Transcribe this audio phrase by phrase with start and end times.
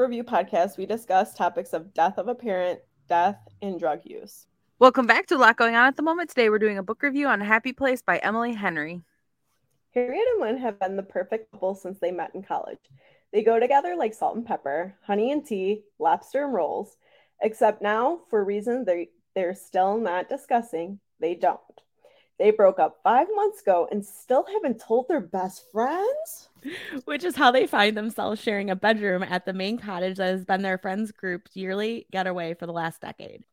[0.00, 4.46] Review podcast, we discuss topics of death of a parent, death, and drug use.
[4.78, 6.30] Welcome back to a lot going on at the moment.
[6.30, 9.02] Today we're doing a book review on Happy Place by Emily Henry.
[9.92, 12.78] Harriet and Wyn have been the perfect couple since they met in college.
[13.30, 16.96] They go together like salt and pepper, honey and tea, lobster and rolls,
[17.42, 21.60] except now, for reasons they, they're still not discussing, they don't.
[22.38, 26.48] They broke up five months ago and still haven't told their best friends?
[27.04, 30.44] which is how they find themselves sharing a bedroom at the Maine cottage that has
[30.44, 33.44] been their friends' group's yearly getaway for the last decade.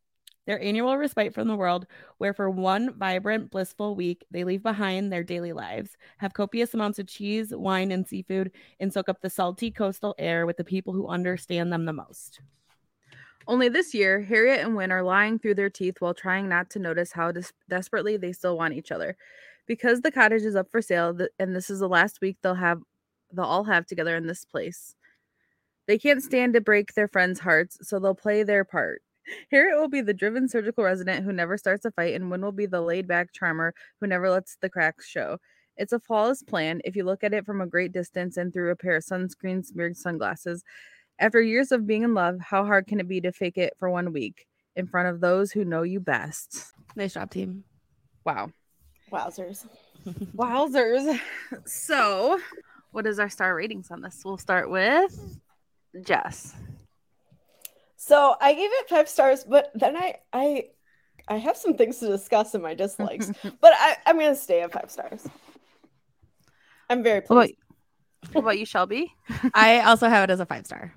[0.46, 1.88] Their annual respite from the world,
[2.20, 7.00] where for one vibrant, blissful week they leave behind their daily lives, have copious amounts
[7.00, 10.94] of cheese, wine, and seafood, and soak up the salty coastal air with the people
[10.94, 12.40] who understand them the most.
[13.46, 16.80] Only this year, Harriet and Wyn are lying through their teeth while trying not to
[16.80, 19.18] notice how des- desperately they still want each other.
[19.68, 22.56] Because the cottage is up for sale, th- and this is the last week they'll
[22.56, 22.82] have
[23.32, 24.96] they'll all have together in this place.
[25.88, 29.02] They can't stand to break their friends' hearts, so they'll play their part.
[29.52, 32.52] Harriet will be the driven surgical resident who never starts a fight, and Wyn will
[32.52, 35.38] be the laid back charmer who never lets the cracks show.
[35.78, 38.72] It's a flawless plan if you look at it from a great distance and through
[38.72, 40.64] a pair of sunscreen smeared sunglasses.
[41.20, 43.90] After years of being in love, how hard can it be to fake it for
[43.90, 46.64] one week in front of those who know you best?
[46.96, 47.64] Nice job, team.
[48.26, 48.52] Wow.
[49.12, 49.68] Wowzers.
[50.36, 51.20] Wowzers.
[51.66, 52.40] So,
[52.98, 54.24] what is our star ratings on this?
[54.26, 55.38] We'll start with
[56.04, 56.56] Jess.
[57.96, 60.70] So I gave it five stars, but then I I
[61.28, 63.32] I have some things to discuss in my dislikes.
[63.62, 65.28] but I, I'm gonna stay at five stars.
[66.90, 67.50] I'm very What about,
[68.32, 69.14] what about you, Shelby?
[69.54, 70.92] I also have it as a five star.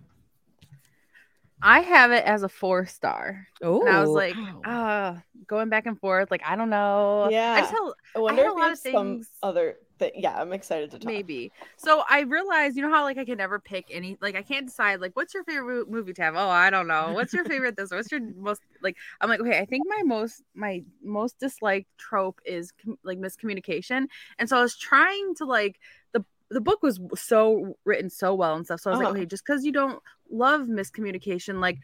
[1.60, 3.46] I have it as a four star.
[3.62, 6.30] Oh, And I was like, uh, going back and forth.
[6.30, 7.24] Like, I don't know.
[7.24, 7.60] I Yeah.
[7.60, 7.82] just have,
[8.16, 10.10] I wonder had a if we lot have of some things- other thing.
[10.16, 11.06] Yeah, I'm excited to talk.
[11.06, 11.52] maybe.
[11.76, 14.18] So I realized, you know how like I can never pick any.
[14.20, 15.00] Like I can't decide.
[15.00, 16.34] Like, what's your favorite mo- movie Tabb?
[16.36, 17.12] Oh, I don't know.
[17.12, 17.92] What's your favorite this?
[17.92, 18.96] What's your most like?
[19.20, 24.06] I'm like, okay, I think my most my most disliked trope is com- like miscommunication.
[24.40, 25.78] And so I was trying to like
[26.12, 28.80] the the book was so written so well and stuff.
[28.80, 29.10] So I was Uh-huh.
[29.10, 31.78] like, okay, just because you don't love miscommunication, like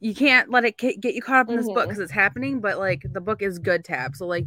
[0.00, 1.88] you can't let it get you caught up in this book Mhm.
[1.88, 2.60] because it's happening.
[2.60, 4.16] But like the book is good Tabb.
[4.16, 4.46] So like.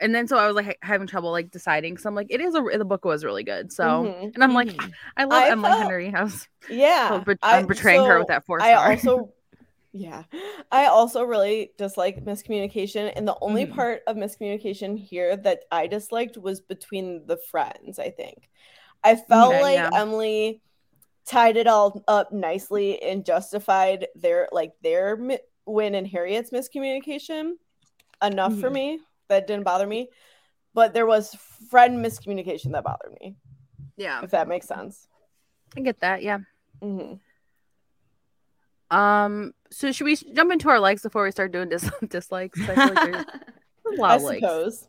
[0.00, 1.98] And then so I was like ha- having trouble like deciding.
[1.98, 3.72] So I'm like, it is a the book was really good.
[3.72, 4.34] So Mhm.
[4.34, 4.92] and I'm like, Mhm.
[5.16, 6.10] I love I Emily felt- Henry.
[6.10, 9.32] Was Yeah, so bet- I- I'm betraying her with that four I also,
[9.92, 10.22] yeah,
[10.70, 13.72] I also really dislike miscommunication, and the only Mm-hmm.
[13.72, 13.76] Mhm.
[13.76, 17.98] part of miscommunication here that I disliked was between the friends.
[17.98, 18.48] I think
[19.04, 19.90] I felt Okay, like yeah.
[19.94, 20.62] Emily
[21.26, 27.52] tied it all up nicely and justified their like their mi- Wyn and Harriet's miscommunication
[28.22, 28.76] enough for Mm-hmm.
[28.76, 28.96] Mhm.
[28.96, 30.10] me that didn't bother me,
[30.74, 31.34] but there was
[31.70, 33.36] friend miscommunication that bothered me.
[33.96, 35.08] yeah, If that makes sense.
[35.76, 36.22] I get that.
[36.22, 36.38] Yeah.
[36.82, 37.14] hmm
[38.90, 39.52] Um.
[39.70, 42.60] So should we jump into our likes before we start doing dis- dislikes?
[42.60, 43.04] I feel like
[43.86, 44.40] a lot I of likes.
[44.40, 44.88] suppose.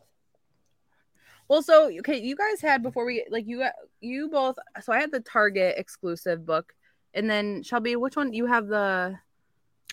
[1.48, 4.56] Well, so okay, you guys had before we like you got you both.
[4.82, 6.72] So I had the Target exclusive book,
[7.14, 9.18] and then Shelby, which one you have the?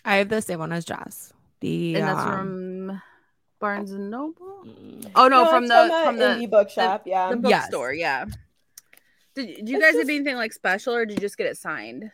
[0.04, 1.32] I have the same one as Jess.
[1.60, 2.69] The And that's um, from
[3.60, 4.62] Barnes and Noble.
[4.64, 7.02] mm, Oh no, No, from the a from the indie bookshop.
[7.06, 7.66] yeah, the Yes.
[7.66, 7.92] bookstore.
[7.92, 8.24] Yeah.
[9.34, 11.46] Did, did you It's guys just- get anything like special, or did you just get
[11.46, 12.10] it signed?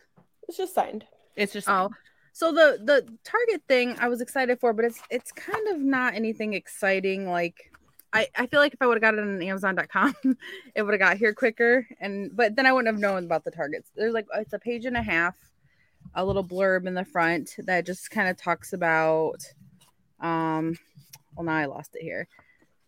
[0.47, 1.05] it's just signed.
[1.35, 1.89] It's just Oh,
[2.33, 6.13] so the the Target thing I was excited for, but it's it's kind of not
[6.13, 7.27] anything exciting.
[7.29, 7.71] Like
[8.13, 10.15] I I feel like if I would have got it on Amazon.com,
[10.75, 11.87] it would have got here quicker.
[11.99, 13.91] And but then I wouldn't have known about the Targets.
[13.95, 15.35] There's like it's a page and a half,
[16.15, 19.43] a little blurb in the front that just kind of talks about,
[20.21, 20.77] um,
[21.37, 22.27] well now I lost it here,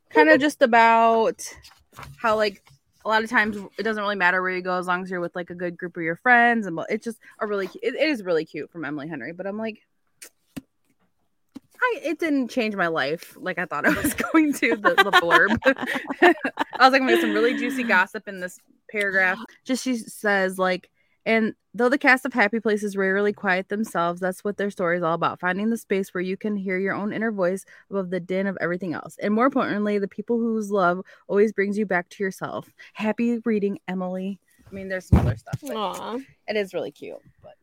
[0.10, 1.42] kind of just about
[2.18, 2.64] how like
[3.06, 5.22] a lot of times it doesn't really matter where you go as long as you're
[5.22, 8.10] with like a good group of your friends and it's just a really it, it
[8.10, 9.80] is really cute from Emily Henry but I'm like
[11.82, 15.12] I it didn't change my life like I thought it was going to the, the
[15.12, 15.58] blurb.
[16.22, 18.60] I was like I'm gonna get some really juicy gossip in this
[18.92, 19.40] paragraph.
[19.66, 20.90] Just she says like
[21.26, 25.04] and though the cast of happy places rarely quiet themselves that's what their story is
[25.04, 28.20] all about finding the space where you can hear your own inner voice above the
[28.20, 32.10] din of everything else and more importantly the people whose love always brings you back
[32.10, 32.70] to yourself.
[32.94, 34.40] Happy reading, Emily.
[34.70, 35.60] I mean, there's some other stuff.
[35.62, 36.18] But Aw.
[36.48, 37.18] it is really cute.
[37.42, 37.56] But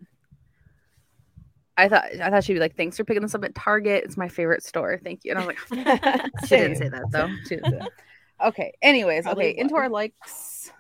[1.76, 4.04] I thought I thought she'd be like, "Thanks for picking this up at Target.
[4.04, 4.98] It's my favorite store.
[5.02, 5.58] Thank you." And I'm like,
[6.46, 7.28] she didn't say that though.
[7.44, 7.90] She didn't say that.
[8.38, 8.74] Okay.
[8.82, 9.58] Anyways, Probably okay.
[9.58, 10.70] Into our likes.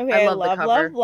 [0.00, 0.90] Okay, I love the love, cover.
[0.90, 0.94] love,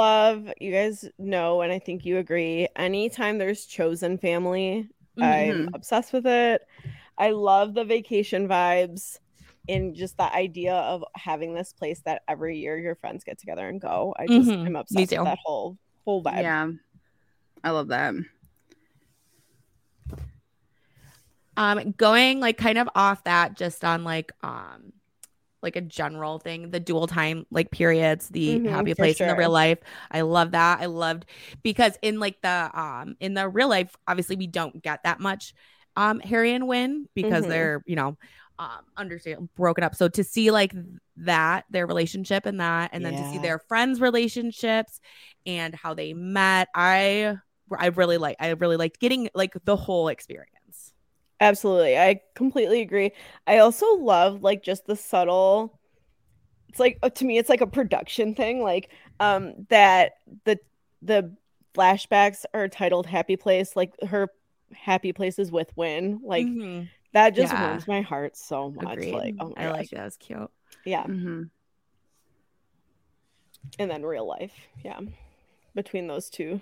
[0.46, 0.52] love.
[0.60, 2.68] You guys know, and I think you agree.
[2.76, 4.88] Anytime there's chosen family,
[5.20, 5.74] I'm Mhm.
[5.74, 6.62] obsessed with it.
[7.16, 9.18] I love the vacation vibes
[9.68, 13.68] and just the idea of having this place that every year your friends get together
[13.68, 14.14] and go.
[14.18, 14.66] I just Mhm.
[14.66, 16.42] am Me obsessed with that whole whole vibe.
[16.42, 16.70] Yeah,
[17.62, 18.14] I love that.
[21.56, 24.92] Um, going like kind of off that, just on like um,
[25.62, 29.34] like a general thing, the dual time like periods, the Mhm, happy place in the
[29.34, 29.78] real life.
[30.10, 30.80] I love that.
[30.80, 31.26] I loved
[31.62, 35.54] because in like the um in the real life, obviously we don't get that much
[35.96, 37.48] um Harry and Wyn because Mhm.
[37.48, 38.16] they're you know
[38.58, 39.94] um understand broken up.
[39.94, 40.72] So to see like
[41.18, 45.00] that their relationship and that, and then to see their friends' relationships
[45.46, 47.36] and how they met, I
[47.76, 50.57] I really like I really liked getting like the whole experience.
[51.40, 51.96] Absolutely.
[51.96, 53.12] I completely agree.
[53.46, 55.78] I also love like just the subtle
[56.68, 58.90] it's like uh, to me it's like a production thing like
[59.20, 60.12] um that
[60.44, 60.58] the
[61.00, 61.34] the
[61.74, 64.28] flashbacks are titled Happy Place like her
[64.74, 66.88] happy places with Wyn like Mhm.
[67.14, 67.68] that just Yeah.
[67.68, 69.14] warms my heart so much Agreed.
[69.14, 69.78] like oh my I gosh.
[69.78, 70.04] like that.
[70.04, 70.50] was cute.
[70.84, 71.44] yeah hmm
[73.78, 74.52] and then real life
[74.84, 75.00] yeah
[75.74, 76.60] between those two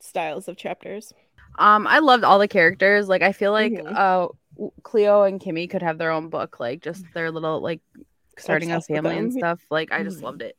[0.00, 1.12] styles of chapters
[1.56, 3.08] Um, I loved all the characters.
[3.08, 3.96] Like, I feel like Mhm.
[3.96, 4.28] uh,
[4.82, 6.60] Cleo and Kimmy could have their own book.
[6.60, 7.80] Like, just their little like
[8.38, 9.60] starting a family and stuff.
[9.70, 10.22] Like, I just Mhm.
[10.22, 10.56] loved it,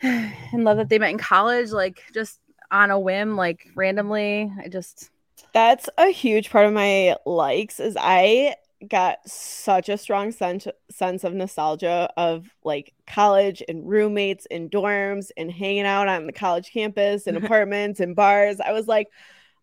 [0.02, 1.70] and love that they met in college.
[1.70, 4.50] Like, just on a whim, like randomly.
[4.62, 5.10] I just
[5.52, 8.56] That's a huge part of my likes is I
[8.88, 15.30] got such a strong sense sense of nostalgia of like college and roommates and dorms
[15.36, 18.60] and hanging out on the college campus and apartments and bars.
[18.60, 19.08] I was like,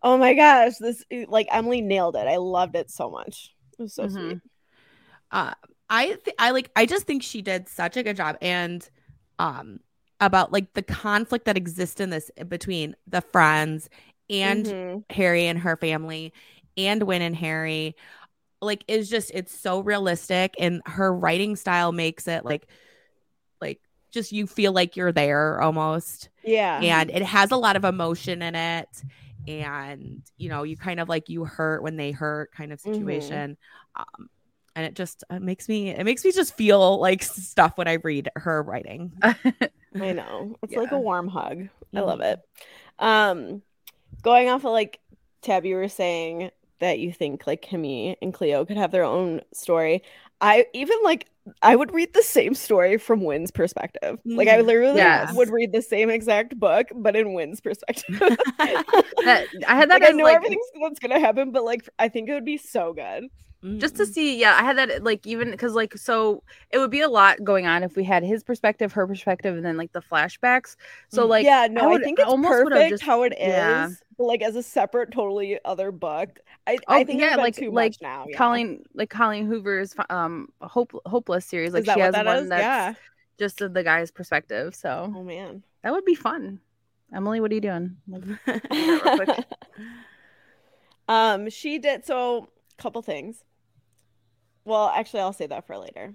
[0.04, 2.28] "Oh my gosh, this like Emily nailed it.
[2.28, 3.56] I loved it so much.
[3.80, 4.10] It was so Mhm.
[4.10, 4.40] sweet."
[5.32, 5.54] Uh,
[5.90, 8.88] I th- I like I just think she did such a good job and
[9.40, 9.80] um
[10.20, 13.90] about like the conflict that exists in this between the friends
[14.30, 15.04] and Mhm.
[15.10, 16.34] Harry and her family
[16.78, 17.96] and Wyn and Harry
[18.62, 22.68] like is just it's so realistic and her writing style makes it like
[23.62, 23.80] like
[24.12, 26.80] just you feel like you're there almost Yeah.
[26.82, 28.88] and it has a lot of emotion in it
[29.48, 32.94] and you know you kind of like you hurt when they hurt kind of Mhm.
[32.96, 33.58] situation
[33.96, 34.30] um
[34.76, 37.94] and it just it makes me it makes me just feel like stuff when i
[37.94, 39.12] read her writing
[40.00, 40.56] I know.
[40.64, 41.70] It's like a warm hug.
[41.96, 42.22] I love Mhm.
[42.22, 42.40] it.
[43.00, 43.62] Um
[44.24, 45.00] going off of like
[45.42, 49.42] Tabb, you were saying that you think like Kimmy and Cleo could have their own
[49.54, 50.04] story.
[50.42, 51.28] I even like
[51.62, 54.20] I would read the same story from Wyn's perspective.
[54.36, 54.66] Like I Mhm.
[54.66, 55.30] literally Yes.
[55.30, 58.06] would read the same exact book, but in Wyn's perspective.
[59.24, 62.10] that I had that like I know like everything that's gonna happen, but like I
[62.10, 63.26] think it would be so good.
[63.78, 64.14] Just to Mhm.
[64.14, 67.42] see yeah i had that like even because like so it would be a lot
[67.44, 70.76] going on if we had his perspective her perspective and then like the flashbacks
[71.08, 71.30] so Mm.
[71.30, 73.90] like yeah, no, I, would- think it's perfect just- how it is, yeah.
[74.18, 76.40] but like as a separate, totally other book.
[76.68, 78.26] I, Oh, I think yeah, like like- too like much now.
[78.30, 78.38] Yeah.
[78.38, 82.50] colleen like colleen hoover's um hope hopeless series like she has that one is?
[82.50, 82.94] that's Yeah.
[83.40, 85.64] just the guy's perspective so Oh man.
[85.84, 86.60] that would be fun
[87.14, 88.26] emily what are you doing Like,
[88.72, 89.46] real quick.
[91.08, 92.50] um, she did so.
[92.80, 93.44] A couple things.
[94.66, 96.14] Well, actually, I'll save that for later.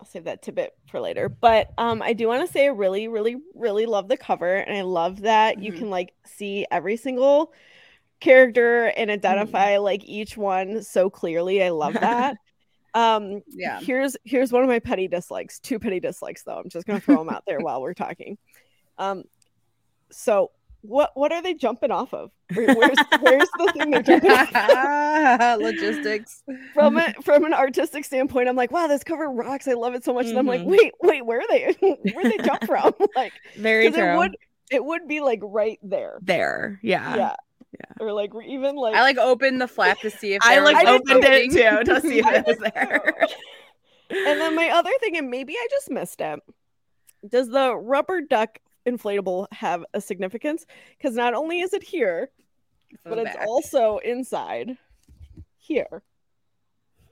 [0.00, 1.28] I'll save that tidbit for later.
[1.28, 4.76] But um, I do want to say I really, really, really love the cover, and
[4.76, 5.78] I love that you Mhm.
[5.78, 7.52] can like see every single
[8.20, 11.62] character and identify like each one so clearly.
[11.62, 12.36] I love that.
[12.94, 15.60] um, yeah here's here's one of my petty dislikes.
[15.60, 16.58] Two petty dislikes though.
[16.58, 18.38] I'm just gonna throw them out there while we're talking.
[18.98, 19.24] Um,
[20.10, 20.50] so
[20.82, 22.30] what what are they jumping off of?
[22.54, 25.60] Where's where's the thing they're jumping off of?
[25.60, 26.42] logistics
[26.74, 29.66] from a, from an artistic standpoint, I'm like, wow, this cover rocks.
[29.68, 30.26] I love it so much.
[30.26, 30.66] And I'm like, Mhm.
[30.66, 31.76] wait, wait, where are they?
[32.12, 32.92] where they jump from?
[33.16, 34.36] like, very 'cause it true would
[34.70, 36.18] it would be like right there.
[36.22, 37.36] there yeah yeah.
[37.78, 37.94] yeah.
[38.00, 41.24] Or like even like i like opened the flap to see if i like opened
[41.24, 43.02] it too to see if it was there
[44.10, 46.40] and then my other thing, and maybe I just missed it.
[47.26, 50.66] Does the rubber duck inflatable have a significance?
[50.98, 52.30] Because not only is it here,
[53.02, 54.76] From but the it's also inside
[55.56, 56.02] here.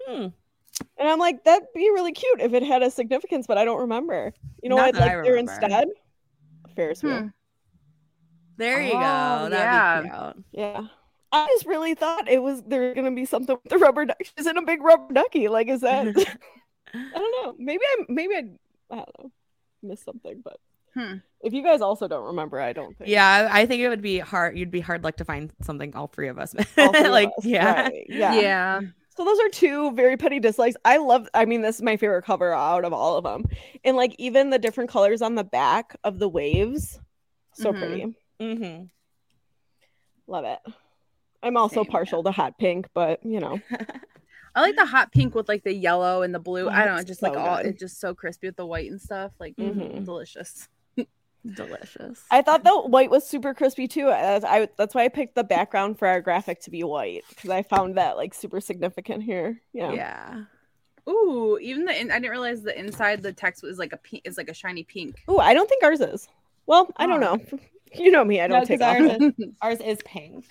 [0.07, 0.29] Hmm.
[0.97, 3.81] And I'm like, that'd be really cute if it had a significance, but I don't
[3.81, 4.33] remember.
[4.63, 5.89] You know Not what I'd like there instead?
[6.75, 7.19] Ferris wheel.
[7.21, 7.27] Hmm.
[8.57, 10.03] there you Oh, go that'd yeah.
[10.03, 10.87] be cute Yeah.
[11.33, 14.17] I just really thought it was there gonna be something with the rubber duck.
[14.37, 15.49] She's in a big rubber ducky.
[15.49, 16.07] Like, is that
[16.95, 17.55] I don't know.
[17.59, 18.43] Maybe I maybe I
[18.91, 19.31] I don't know.
[19.83, 20.59] Missed something, but
[20.95, 21.15] Hmm.
[21.43, 23.09] If you guys also don't remember, I don't think.
[23.09, 24.59] Yeah, I think it would be hard.
[24.59, 26.55] You'd be hard luck to find something all three of us.
[26.77, 27.83] All three of like, us, yeah.
[27.83, 28.35] right, yeah.
[28.35, 28.81] Yeah.
[29.17, 30.77] So those are two very petty dislikes.
[30.85, 33.45] I love I mean this is my favorite cover out of all of them.
[33.85, 36.99] And like even the different colors on the back of the waves.
[37.55, 37.79] So Mhm.
[37.79, 38.17] pretty.
[38.41, 38.85] Mm-hmm.
[40.27, 40.59] Love it.
[41.43, 43.61] I'm also Same, partial to hot pink, but you know.
[44.55, 46.67] I like the hot pink with like the yellow and the blue.
[46.67, 47.67] Oh, I don't know, it's just like so all good.
[47.67, 49.33] it's just so crispy with the white and stuff.
[49.41, 50.05] Like Mhm.
[50.05, 50.69] delicious.
[51.55, 52.23] Delicious.
[52.31, 54.11] I thought the white was super crispy too.
[54.11, 57.51] As I that's why I picked the background for our graphic to be white because
[57.51, 59.61] I found that like super significant here.
[59.73, 59.93] Yeah.
[59.93, 60.43] yeah.
[61.09, 64.23] Ooh, even the in- I didn't realize the inside the text was like a pink
[64.27, 65.17] is like a shiny pink.
[65.31, 66.29] Ooh, I don't think ours is.
[66.67, 67.39] Well, I don't know.
[67.93, 68.41] You know me.
[68.41, 69.01] I don't No, take 'cause off.
[69.01, 70.45] ours is- Ours is pink.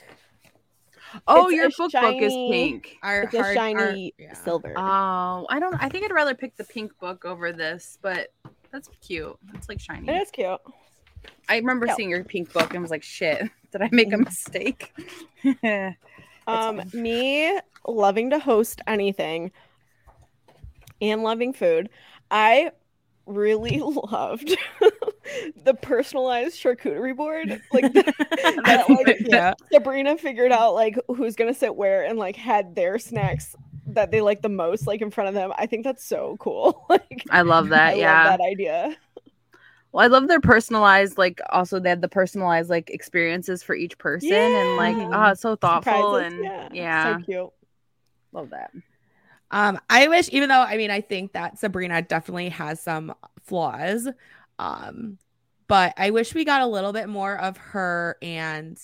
[1.25, 2.97] oh, It's your a book book is pink.
[3.01, 4.33] Our It's a shiny our- yeah.
[4.33, 4.73] silver.
[4.75, 5.73] Oh, I don't.
[5.81, 8.33] I think I'd rather pick the pink book over this, but
[8.71, 9.37] that's cute.
[9.53, 10.07] It's like shiny.
[10.07, 10.59] it is cute.
[11.49, 11.95] I remember Yeah.
[11.95, 14.93] seeing your pink book and was like, "Shit, did I make a mistake?"
[16.47, 19.51] Um, me loving to host anything
[20.99, 21.89] and loving food,
[22.31, 22.71] I
[23.27, 23.79] really
[24.11, 24.57] loved
[25.63, 27.61] the personalized charcuterie board.
[27.71, 29.53] Like that, like, yeah.
[29.71, 33.55] Sabrina figured out like who's gonna sit where and like had their snacks
[33.95, 35.51] that they like the most like in front of them.
[35.57, 36.85] I think that's so cool.
[36.89, 37.95] like I love that.
[37.95, 38.29] I yeah.
[38.29, 38.95] love that idea.
[39.91, 43.97] Well, I love their personalized, like also they had the personalized like experiences for each
[43.97, 45.09] person and like Yeah.
[45.11, 46.33] oh it's so thoughtful Surprises.
[46.33, 47.49] and yeah, yeah, so cute.
[48.31, 48.71] love that.
[49.51, 54.07] Um, I wish, even though I mean, I think that Sabrina definitely has some flaws.
[54.59, 55.17] Um,
[55.67, 58.79] but I wish we got a little bit more of her and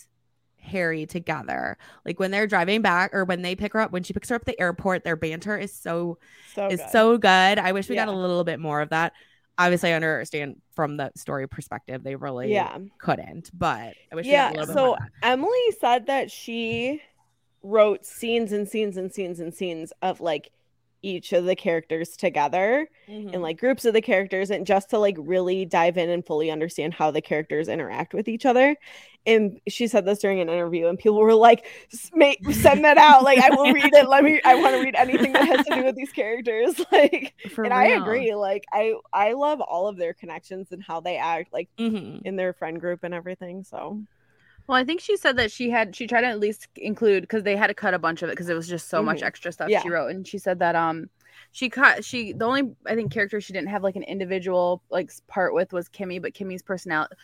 [0.66, 1.78] Harry together.
[2.06, 4.36] Like when they're driving back or when they pick her up, when she picks her
[4.36, 6.18] up at the airport, their banter is so
[6.54, 6.90] So is good.
[6.92, 7.60] so good.
[7.60, 9.14] I wish we got a little bit more of that.
[9.58, 12.78] Obviously, I understand from the story perspective, they really yeah.
[12.98, 15.06] couldn't, but I wish Yeah, we got a little bit more so.
[15.24, 17.02] Emily said that she
[17.64, 20.52] wrote scenes and scenes and scenes and scenes of like
[21.06, 23.36] each of the characters together Mm-hmm.
[23.36, 26.50] and like groups of the characters and just to like really dive in and fully
[26.50, 28.76] understand how the characters interact with each other.
[29.28, 31.68] And she said this during an interview and people were like
[32.16, 34.96] make send that out like I will read it let me I want to read
[34.96, 38.96] anything that has to do with these characters like For and I agree like I
[39.14, 42.24] I love all of their connections and how they act like Mhm.
[42.24, 44.00] in their friend group and everything so
[44.68, 47.44] Well, I think she said that she had she tried to at least include because
[47.44, 49.28] they had to cut a bunch of it because it was just so much Mhm.
[49.28, 49.82] extra stuff Yeah.
[49.82, 51.10] she wrote, and she said that um
[51.52, 55.12] she cut she the only I think character she didn't have like an individual like
[55.28, 57.16] part with was Kimmy, but Kimmy's personality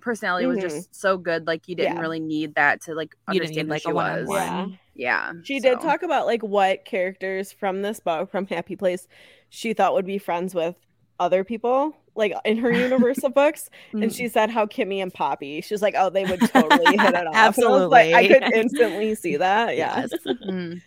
[0.00, 1.96] personality was just so good like you didn't Mm-hmm.
[1.96, 2.00] Yeah.
[2.00, 4.28] really need that to like You didn't understand like she a was.
[4.30, 4.66] Yeah.
[4.96, 9.08] Yeah, She did talk about like what characters from this book, from Happy Place,
[9.48, 10.76] she thought would be friends with
[11.18, 13.68] other people, like in her universe of books.
[13.92, 14.16] And Mhm.
[14.16, 17.26] she said how Kimmy and Poppy, she was like, oh, they would totally hit it
[17.26, 17.56] off.
[17.58, 19.76] And I like, I could instantly see that.
[19.76, 20.00] Yeah.
[20.00, 20.10] Yes.
[20.26, 20.80] Mm.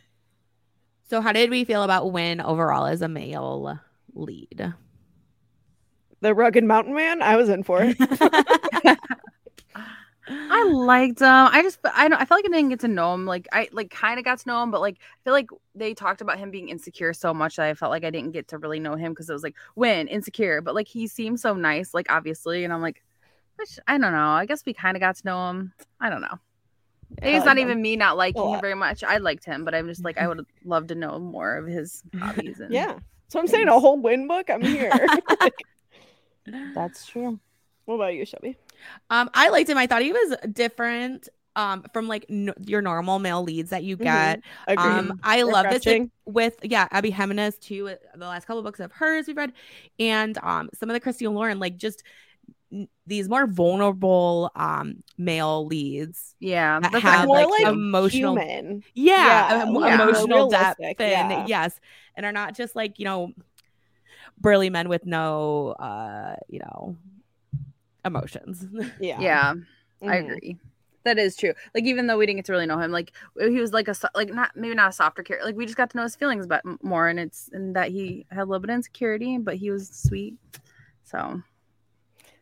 [1.10, 3.80] So, how did we feel about Wyn overall as a male
[4.14, 4.74] lead?
[6.20, 7.96] The rugged mountain man, I was in for it.
[10.30, 11.28] I liked him.
[11.28, 13.26] I just I don't I felt like I didn't get to know him.
[13.26, 15.94] Like I like kind of got to know him, but like I feel like they
[15.94, 18.58] talked about him being insecure so much that I felt like I didn't get to
[18.58, 21.94] really know him because it was like when insecure, but like he seemed so nice,
[21.94, 23.04] like obviously, and I'm like,
[23.56, 24.30] which I don't know.
[24.30, 25.74] I guess we kind of got to know him.
[26.00, 26.40] I don't know.
[27.22, 29.04] Maybe it's not even me not liking him very much.
[29.04, 30.30] I liked him, but I'm just like I mm-hmm.
[30.30, 32.60] would love to know more of his hobbies.
[32.60, 33.00] And yeah.
[33.30, 34.50] So I'm saying a whole Wyn book.
[34.50, 34.92] I'm here.
[36.76, 37.40] that's true.
[37.86, 38.58] what about you, Shelby?
[39.10, 39.78] Um, I liked him.
[39.78, 43.98] I thought he was different um from like n- your normal male leads that you
[43.98, 44.04] Mhm.
[44.04, 44.42] get.
[44.68, 45.10] Agreed.
[45.10, 47.96] Um, I love this like, with yeah, Abby Jimenez too.
[48.16, 49.54] The last couple books of hers we've read,
[50.00, 52.04] and um, some of the Christina Lauren like just
[52.72, 58.36] n- these more vulnerable um male leads Yeah, that that's have more like, like emotional
[58.36, 58.84] human.
[58.94, 59.96] yeah, Yeah, em- yeah.
[60.04, 61.48] emotional depth Realistic, and yeah.
[61.48, 61.80] yes
[62.16, 63.34] and are not just like you know
[64.40, 66.96] burly men with no uh you know
[68.06, 68.66] emotions
[69.00, 69.20] Yeah.
[69.20, 69.54] yeah.
[70.02, 70.26] I Mhm.
[70.26, 70.58] agree.
[71.04, 71.54] That is true.
[71.74, 73.96] Like even though we didn't get to really know him, like he was like a
[74.14, 75.46] like not maybe not a softer character.
[75.46, 78.26] Like we just got to know his feelings about more, and it's and that he
[78.30, 80.36] had a little bit of insecurity, but he was sweet.
[81.04, 81.42] So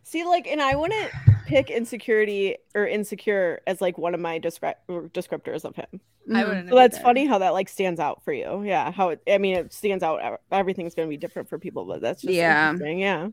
[0.04, 1.12] See, like, and I wouldn't
[1.48, 6.00] pick insecurity or insecure as like one of my descri- or descriptors of him.
[6.34, 6.48] I mhm.
[6.48, 7.04] wouldn't So that's either.
[7.04, 8.64] funny how that like stands out for you.
[8.64, 9.22] Yeah, how it.
[9.28, 10.40] I mean, it stands out.
[10.52, 12.74] Everything's gonna be different for people, but that's just Yeah.
[12.80, 13.30] Yeah.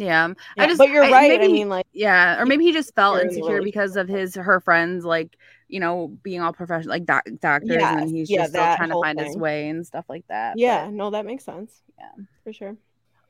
[0.00, 0.24] Yeah.
[0.24, 1.40] Um, yeah, I just, but you're I- right.
[1.40, 4.08] I mean, like, Yeah, or maybe he just felt Insecure in the insecure because of
[4.08, 5.36] his her friends, like
[5.68, 9.00] you know, being all professional, like doc- doctors, and he's yeah, just still trying to
[9.00, 10.58] find his way and stuff like that.
[10.58, 11.82] yeah, but- no, that makes sense.
[11.98, 12.24] Yeah.
[12.42, 12.76] for sure.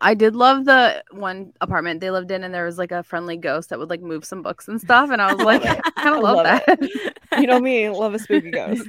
[0.03, 3.37] I did love the one apartment they lived in, and there was like a friendly
[3.37, 6.15] ghost that would like move some books and stuff, and I was like, I kind
[6.17, 6.79] of love, love that.
[7.41, 8.87] You know me, love a spooky ghost.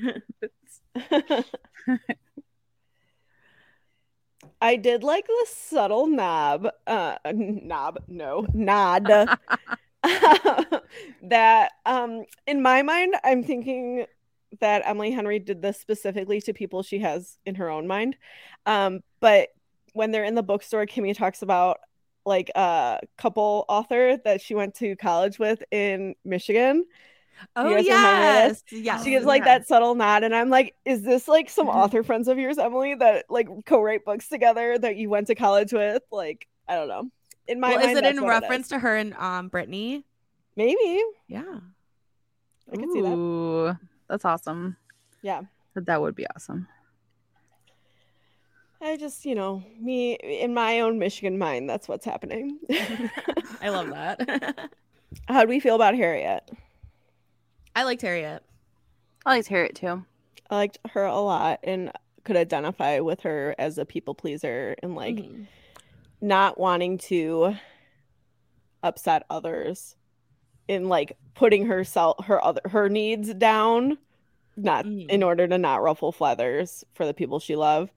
[4.61, 9.07] I did like the subtle knob, uh, knob, no, nod.
[11.23, 14.05] that, um, in my mind, I'm thinking
[14.59, 18.17] that Emily Henry did this specifically to people she has in her own mind.
[18.65, 19.49] Um, but
[19.93, 21.79] when they're in the bookstore, Kimmy talks about
[22.25, 26.85] like a couple author that she went to college with in Michigan.
[27.55, 29.03] Oh guys remember yes, yes.
[29.03, 29.59] She gives like yeah.
[29.59, 32.95] that subtle nod, and I'm like, is this like some author friends of yours, Emily,
[32.95, 36.03] that like co-write books together that you went to college with?
[36.11, 37.09] Like, I don't know.
[37.47, 38.69] In my Well, mind, is it in reference is.
[38.69, 40.05] to her and um Brittany?
[40.55, 41.59] Maybe Yeah.
[42.71, 43.77] I can see that.
[44.07, 44.77] That's awesome.
[45.21, 45.41] Yeah,
[45.73, 46.67] That that would be awesome.
[48.81, 51.69] I just you know me in my own Michigan mind.
[51.69, 52.57] That's what's happening.
[53.61, 54.69] I love that.
[55.27, 56.49] How do we feel about Harriet?
[57.75, 58.43] I liked Harriet.
[59.25, 60.05] I like Harriet too.
[60.49, 61.91] I liked her a lot and
[62.23, 65.47] could identify with her as a people pleaser and like Mhm.
[66.21, 67.55] not wanting to
[68.83, 69.95] upset others
[70.67, 73.97] in like putting herself her other her needs down
[74.57, 75.09] not Mhm.
[75.09, 77.91] in order to not ruffle feathers for the people she loved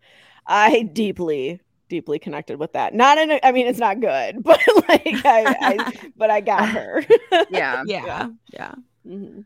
[0.47, 4.61] i deeply deeply connected with that not in a, i mean it's not good but
[4.89, 7.05] like i, I but i got her
[7.51, 7.83] Yeah.
[7.87, 8.29] Yeah.
[8.53, 8.75] Yeah.
[9.07, 9.45] Mhm.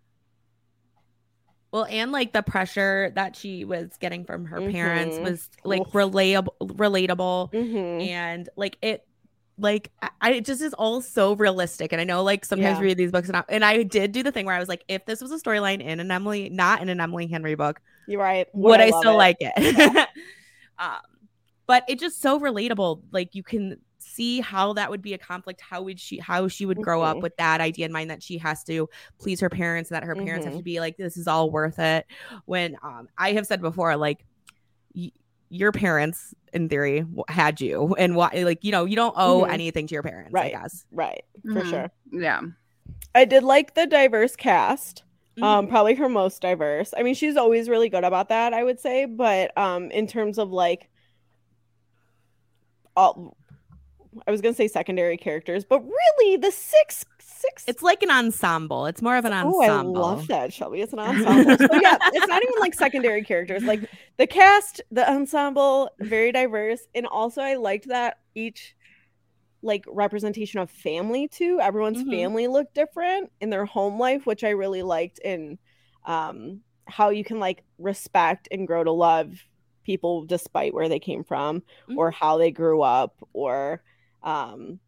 [1.78, 5.22] Well, and like the pressure that she was getting from her parents Mhm.
[5.22, 8.08] was like relatable, relatable, Mhm.
[8.08, 9.06] and like it,
[9.58, 11.92] like I, I it just is all so realistic.
[11.92, 12.80] And I know like sometimes Yeah.
[12.80, 14.68] we read these books and I, and I did do the thing where I was
[14.68, 17.80] like, if this was a storyline in an Emily, not in an Emily Henry book,
[18.08, 19.18] you're right would, I, love still it.
[19.18, 20.08] like it?
[20.80, 20.96] um,
[21.68, 23.02] but it's just so relatable.
[23.12, 25.60] Like you can see how that would be a conflict.
[25.60, 26.18] How would she?
[26.18, 27.06] How she would grow Mhm.
[27.08, 30.04] up with that idea in mind that she has to please her parents, and that
[30.04, 30.58] her parents have Mhm.
[30.58, 32.06] to be like, this is all worth it.
[32.46, 34.24] When um, I have said before, like.
[34.94, 35.12] Y-
[35.50, 38.28] your parents, in theory, had you, and why?
[38.44, 39.50] Like you know, you don't owe Mhm.
[39.52, 40.30] anything to your parents.
[40.30, 40.54] Right.
[40.54, 40.84] I guess.
[40.92, 41.70] right for Mhm.
[41.70, 42.40] sure Yeah.
[43.14, 45.04] i did like the diverse cast
[45.40, 45.70] um Mhm.
[45.70, 49.06] probably her most diverse i mean she's always really good about that i would say
[49.06, 50.90] but um in terms of like
[52.96, 53.36] all
[54.28, 58.86] i was gonna say secondary characters but really the six six it's like an ensemble.
[58.86, 59.60] It's more of an ensemble.
[60.02, 63.22] oh i love that shelby it's an ensemble so yeah it's not even like secondary
[63.24, 68.74] characters like the cast the ensemble very diverse and also i liked that each
[69.62, 72.10] like representation of family too everyone's Mhm.
[72.10, 75.58] family looked different in their home life which i really liked in
[76.06, 79.32] um how you can like respect and grow to love
[79.84, 81.62] people despite where they came from
[81.96, 83.82] or how they grew up or
[84.22, 84.80] um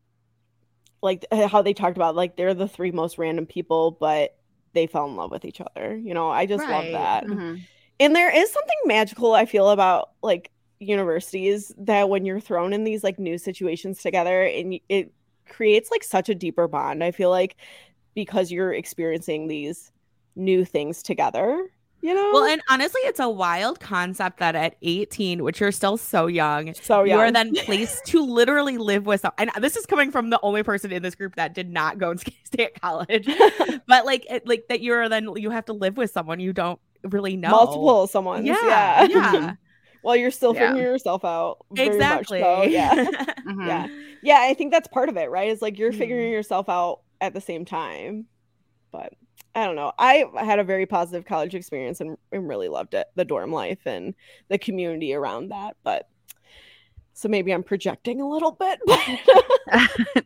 [1.03, 4.37] like uh, how they talked about like they're the three most random people but
[4.73, 6.71] they fell in love with each other you know i just Right.
[6.71, 7.61] love that Mhm.
[7.99, 12.85] and there is something magical i feel about like universities that when you're thrown in
[12.85, 15.13] these like new situations together and it
[15.47, 17.57] creates like such a deeper bond i feel like
[18.15, 19.93] because you're experiencing these
[20.37, 21.69] new things together
[22.03, 25.97] you know Well, and honestly, it's a wild concept that at 18, which you're still
[25.97, 29.33] so young, so you are then placed to literally live with some.
[29.39, 32.11] And this is coming from the only person in this group that did not go
[32.13, 33.27] and stay at college,
[33.87, 36.81] but like, it, like that you're then you have to live with someone you don't
[37.05, 37.51] really know.
[37.51, 38.45] multiple someone.
[38.47, 39.53] Yeah, yeah yeah,
[40.03, 40.69] while you're still Yeah.
[40.69, 42.41] figuring yourself out very much exactly.
[42.41, 42.95] so, yeah
[43.47, 43.67] Mhm.
[43.67, 43.87] yeah
[44.23, 47.33] yeah i think that's part of it right it's like you're figuring yourself out at
[47.35, 48.27] the same time
[48.93, 49.13] but
[49.55, 49.93] i don't know.
[49.99, 53.81] I had a very positive college experience and, and really loved it the dorm life
[53.87, 54.15] and
[54.49, 56.09] the community around that but
[57.13, 60.25] so maybe i'm projecting a little bit but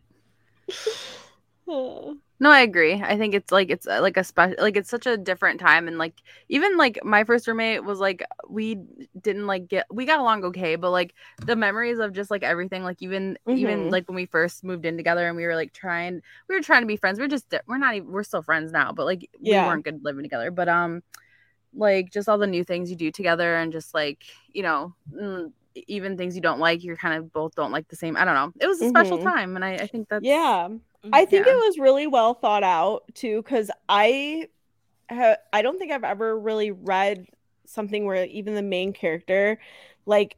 [2.39, 2.93] No, I agree.
[3.01, 5.87] I think it's like it's uh, like a special like it's such a different time
[5.87, 6.15] and like
[6.49, 8.77] even like my first roommate was like we
[9.21, 11.13] didn't like get we got along okay, but like
[11.45, 13.91] the memories of just like everything like even even Mhm.
[13.91, 16.81] like when we first moved in together and we were like trying we were trying
[16.81, 17.19] to be friends.
[17.19, 19.61] We're just we're not even we're still friends now, but like Yeah.
[19.61, 20.51] we weren't good living together.
[20.51, 21.03] But um
[21.73, 25.51] like just all the new things you do together and just like, you know, mm,
[25.75, 28.15] even things you don't like, you're kind of both don't like the same.
[28.17, 28.51] I don't know.
[28.59, 29.23] It was a special Mhm.
[29.23, 30.69] time and I, I think that's yeah
[31.13, 31.53] I think Yeah.
[31.53, 34.47] it was really well thought out too, because I,
[35.09, 37.27] ha- I don't think I've ever really read
[37.65, 39.59] something where even the main character,
[40.07, 40.37] like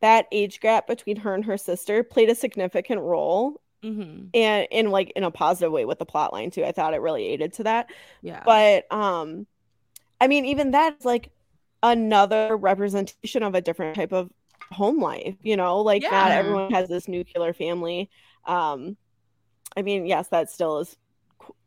[0.00, 4.28] that age gap between her and her sister, played a significant role, Mhm.
[4.34, 6.64] and in like in a positive way with the plot line too.
[6.64, 7.90] I thought it really aided to that.
[8.22, 8.42] Yeah.
[8.44, 9.46] But um,
[10.20, 11.30] I mean, even that's like
[11.82, 14.30] another representation of a different type of
[14.72, 18.10] home life, you know, like not everyone has this nuclear family.
[18.46, 18.96] Um,
[19.76, 20.96] I mean, yes, that still is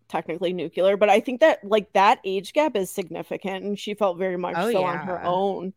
[0.09, 4.17] technically nuclear, but I think that like that age gap is significant, and she felt
[4.17, 5.73] very much Oh, so on her own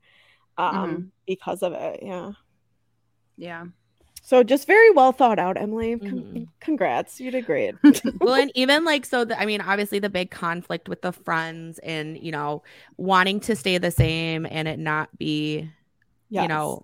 [0.58, 1.10] um Mhm.
[1.26, 2.00] because of it.
[2.02, 2.32] Yeah.
[3.36, 3.66] Yeah.
[4.22, 5.98] So just very well thought out, Emily.
[6.00, 6.48] Con- Mhm.
[6.60, 7.74] Congrats, you did great.
[8.20, 11.78] well and even like so the, i mean obviously the big conflict with the friends
[11.80, 12.62] and you know
[12.96, 15.68] wanting to stay the same and it not be
[16.30, 16.82] you know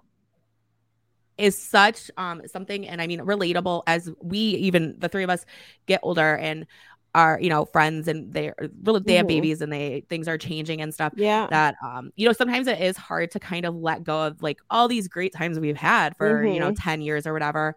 [1.42, 5.44] is such um something and i mean relatable as we even the three of us
[5.86, 6.66] get older and
[7.14, 9.34] are you know friends and they're really they have Mhm.
[9.36, 11.46] babies and they things are changing and stuff Yeah.
[11.50, 14.60] that um you know sometimes it is hard to kind of let go of like
[14.70, 17.74] all these great times we've had for you know 10 years or whatever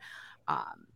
[0.48, 0.88] um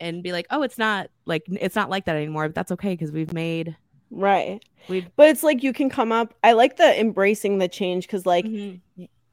[0.00, 2.92] and be like oh it's not like it's not like that anymore but that's okay
[2.92, 3.76] because we've made
[4.10, 4.60] Right.
[4.88, 6.32] we've But it's like you can come up.
[6.44, 8.80] I like the embracing the change because like Mhm.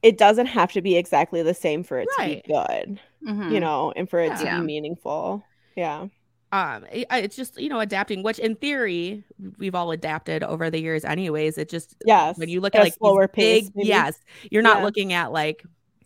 [0.04, 2.42] It doesn't have to be exactly the same for it Right.
[2.44, 3.50] to be good, Mhm.
[3.52, 5.42] you know, and for it to be meaningful.
[5.76, 6.06] Yeah.
[6.52, 9.24] um it- it's just you know adapting which in theory
[9.58, 12.38] we've all adapted over the years anyways it just Yes.
[12.38, 13.88] when you look at like slower pace, big maybe.
[13.88, 14.14] yes
[14.52, 14.84] you're not Yeah.
[14.84, 15.64] looking at like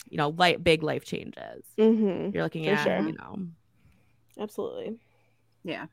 [0.08, 2.30] you know light big life changes Mm-hmm.
[2.32, 3.06] you're looking For at sure.
[3.08, 3.46] you know
[4.38, 4.96] Absolutely.
[5.64, 5.86] Yeah.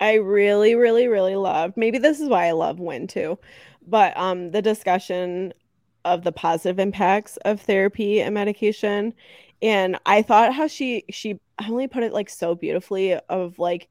[0.00, 1.72] I really, really, really love.
[1.76, 3.38] Maybe this is why I love Wyn too,
[3.86, 5.54] but um, the discussion
[6.04, 9.14] of the positive impacts of therapy and medication,
[9.62, 13.88] and I thought how she she Emily put it like so beautifully of like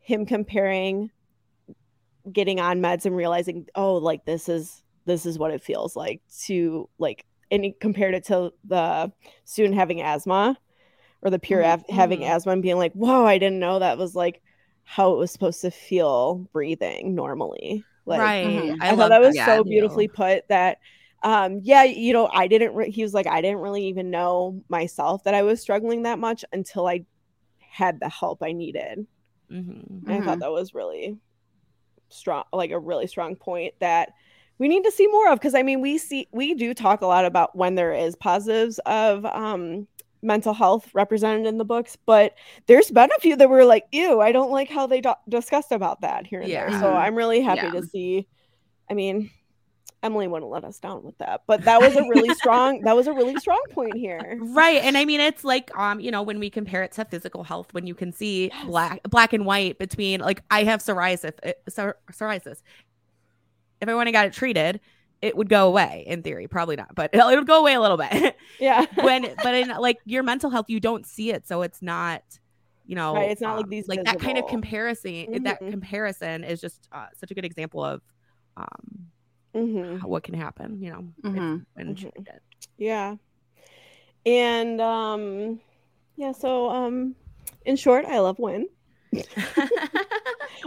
[0.00, 1.10] him comparing
[2.30, 6.20] getting on meds and realizing oh like this is this is what it feels like
[6.44, 9.10] to like and he compared it to the
[9.44, 10.58] student having asthma
[11.22, 11.64] or the peer Mhm.
[11.64, 12.28] av- having Mhm.
[12.28, 14.42] asthma and being like whoa i didn't know that was like
[14.84, 18.76] how it was supposed to feel breathing normally like right Mhm.
[18.80, 20.78] i, love thought that was that so beautifully put that
[21.22, 24.62] um yeah you know i didn't re- he was like i didn't really even know
[24.68, 27.04] myself that i was struggling that much until i
[27.58, 29.06] had the help i needed
[29.50, 30.06] Mhm.
[30.06, 31.16] and I thought that was really
[32.10, 34.12] strong, like a really strong point that
[34.58, 35.38] we need to see more of.
[35.38, 38.78] Because I mean, we see we do talk a lot about when there is positives
[38.84, 39.86] of um,
[40.20, 42.34] mental health represented in the books, but
[42.66, 45.72] there's been a few that were like, "Ew, I don't like how they do- discussed
[45.72, 46.80] about that here and there." Yeah.
[46.80, 47.80] So I'm really happy Yeah.
[47.80, 48.26] to see.
[48.90, 49.30] I mean,
[50.02, 52.82] Emily wouldn't let us down with that, but that was a really strong.
[52.82, 54.38] That was a really strong point here.
[54.40, 57.42] right and i mean it's like um you know when we compare it to physical
[57.42, 58.66] health when you can see Yes.
[58.66, 61.32] black black and white between like i have psoriasis
[61.68, 62.62] psor- psoriasis
[63.80, 64.80] if i went and got it treated
[65.20, 67.96] it would go away in theory probably not but it would go away a little
[67.96, 68.86] bit Yeah.
[69.02, 72.22] when but in like your mental health you don't see it so it's not
[72.86, 75.70] you know Right, it's not like um, these like that kind of comparison that Mhm.
[75.70, 78.00] comparison is just uh, such a good example of
[78.56, 79.08] um
[79.54, 81.64] hmm what can happen you know if- Mhm.
[81.74, 82.00] when Mhm.
[82.00, 82.40] treated.
[82.76, 83.16] Yeah.
[84.26, 85.60] And um
[86.16, 87.14] yeah, so um
[87.64, 88.66] in short, I love Wyn.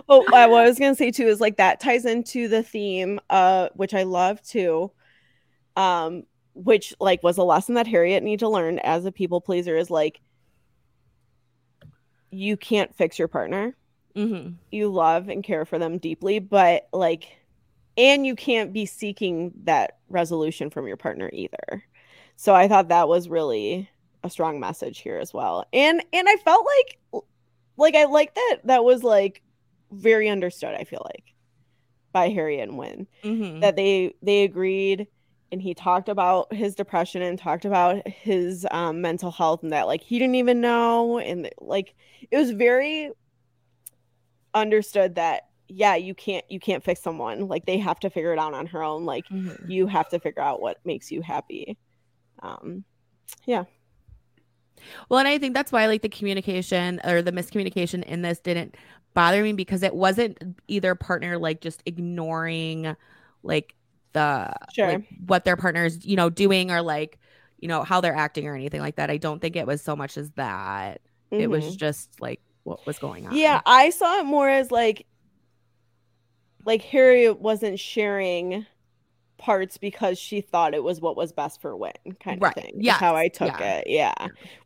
[0.08, 3.70] Oh, what I was gonna say too is like that ties into the theme, uh,
[3.76, 4.91] which I love too.
[5.76, 9.76] Um, which like was a lesson that Harriet need to learn as a people pleaser
[9.78, 10.22] is like
[12.32, 13.76] you can't fix your partner.
[14.15, 14.54] Mm-hmm.
[14.72, 17.28] You love and care for them deeply, but like
[17.98, 21.84] and you can't be seeking that resolution from your partner either.
[22.36, 23.90] So I thought that was really
[24.24, 25.66] a strong message here as well.
[25.74, 27.24] And and I felt like
[27.78, 29.42] like I like that that was like
[29.92, 31.34] very understood, I feel like,
[32.12, 33.08] by Harry and Wyn.
[33.24, 33.62] Mhm.
[33.62, 35.08] That they they agreed
[35.52, 39.86] and he talked about his depression and talked about his um, mental health and that
[39.86, 41.94] like he didn't even know and like
[42.30, 43.12] it was very
[44.54, 48.40] understood that yeah you can't you can't fix someone like they have to figure it
[48.40, 49.70] out on her own like Mhm.
[49.70, 51.78] you have to figure out what makes you happy
[52.42, 52.84] um
[53.46, 53.64] yeah.
[55.10, 58.76] Well, and I think that's why like the communication or the miscommunication in this didn't
[59.14, 62.96] bother me because it wasn't either partner like just ignoring
[63.44, 63.76] like
[64.14, 64.88] the Sure.
[64.88, 67.20] like, what their partner's you know doing or like
[67.60, 69.10] you know how they're acting or anything like that.
[69.12, 71.02] I don't think it was so much as that.
[71.30, 71.78] It was mhm.
[71.78, 73.36] just like what was going on.
[73.36, 75.06] yeah i saw it more as like
[76.65, 78.65] like harriet wasn't sharing
[79.38, 82.56] parts because she thought it was what was best for Wyn, kind Right.
[82.56, 82.74] of thing.
[82.76, 83.00] Yeah, Yes.
[83.00, 83.78] how I took Yeah.
[83.80, 83.88] it.
[83.88, 84.13] Yeah.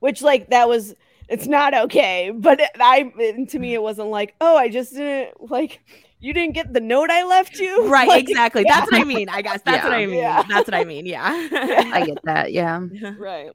[0.01, 0.93] Which like that was
[1.29, 4.93] it's not okay, but it- I it- to me it wasn't like, "Oh, I just
[4.93, 5.79] didn't like
[6.19, 8.63] you didn't get the note I left you." Right, Like, exactly.
[8.67, 8.79] yeah.
[8.79, 9.29] That's what I mean.
[9.29, 10.17] I guess that's what I mean.
[10.19, 10.43] Yeah.
[10.47, 11.05] That's what I mean.
[11.05, 11.23] Yeah.
[11.51, 12.51] I get that.
[12.51, 12.79] Yeah.
[13.17, 13.49] Right.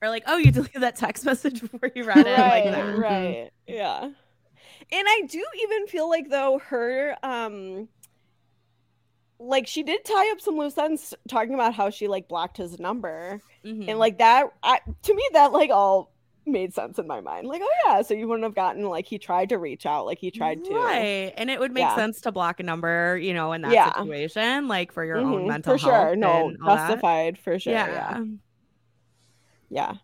[0.00, 2.38] or like, oh, you deleted that text message before you read it.
[2.38, 2.98] right, Like that.
[2.98, 3.50] right.
[3.66, 4.10] Yeah.
[4.90, 7.88] And I do even feel like though her um
[9.38, 12.78] like she did tie up some loose ends talking about how she like blocked his
[12.78, 13.88] number Mhm.
[13.88, 16.12] and like that I, to me that like all
[16.46, 19.18] made sense in my mind like oh yeah so you wouldn't have gotten like he
[19.18, 21.32] tried to reach out like he tried to Right.
[21.36, 21.94] And it would make Yeah.
[21.96, 23.92] sense to block a number, you know, in that Yeah.
[23.92, 26.08] situation, like for your own Mhm, mental for health.
[26.08, 26.88] sure no all that.
[26.88, 27.88] justified for sure yeah.
[27.88, 28.24] Yeah.
[29.70, 29.94] yeah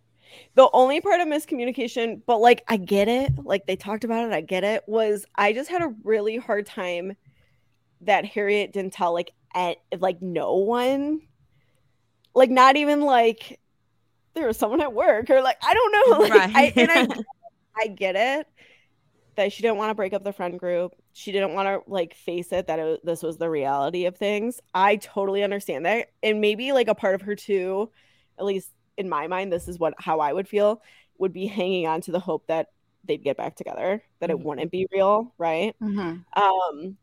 [0.54, 4.32] the only part of miscommunication but like i get it like they talked about it
[4.32, 7.16] i get it was i just had a really hard time
[8.00, 11.20] that harriet didn't tell like at, like no one.
[12.34, 13.58] Like not even like
[14.34, 17.08] there was someone at work or like i don't know like, I, and I,
[17.76, 18.46] I get it
[19.34, 20.94] that she didn't want to break up the friend group.
[21.12, 24.60] She didn't want to like face it that it, this was the reality of things.
[24.74, 27.90] I totally understand that and maybe like a part of her too
[28.38, 30.82] at least in my mind this is what how i would feel
[31.18, 32.68] would be hanging on to the hope that
[33.04, 34.42] they'd get back together that it Mhm.
[34.42, 36.24] wouldn't be real right Mhm.
[36.36, 36.96] um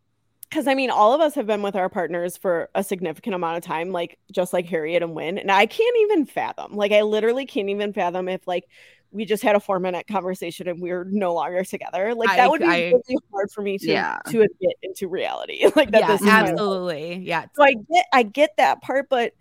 [0.49, 3.57] because i mean all of us have been with our partners for a significant amount
[3.57, 7.01] of time like just like harriet and Wyn, and i can't even fathom like i
[7.01, 8.65] literally can't even fathom if like
[9.11, 12.35] we just had a four minute conversation and we are no longer together like I-
[12.37, 14.17] that would be I- really hard for me to Yeah.
[14.27, 17.15] to admit into reality like that yeah, absolutely.
[17.15, 17.45] Yeah.
[17.55, 19.33] so i get i get that part but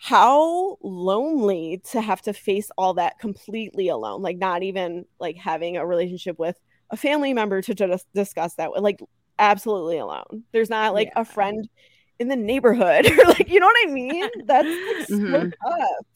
[0.00, 5.76] how lonely to have to face all that completely alone like not even like having
[5.76, 6.56] a relationship with
[6.90, 9.00] a family member to just discuss that with like
[9.40, 11.12] absolutely alone there's not like Yeah.
[11.16, 11.68] a friend
[12.18, 15.52] in the neighborhood or like you know what i mean that's like so Mhm.
[15.66, 16.06] tough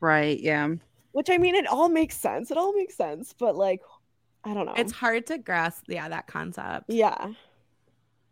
[0.00, 0.38] Right.
[0.40, 0.74] Yeah.
[1.12, 3.80] which i mean it all makes sense it all makes sense but like
[4.44, 6.86] i don't know It's hard to grasp, yeah, that concept.
[6.88, 7.32] yeah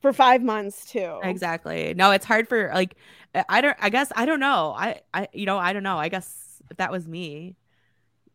[0.07, 1.95] for five months too Exactly.
[1.95, 2.95] No, it's hard for like
[3.35, 4.75] I- I don't I guess I don't know.
[4.77, 5.99] I I you know, I don't know.
[5.99, 7.57] I guess if that was me,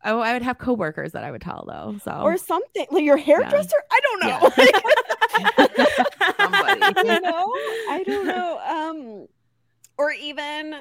[0.02, 1.96] I, I would have coworkers that I would tell though.
[2.04, 5.66] So or something like your hairdresser i don't know Yeah.
[6.38, 7.08] Somebody.
[7.08, 7.52] you know
[7.90, 9.26] i don't know um
[9.96, 10.76] or even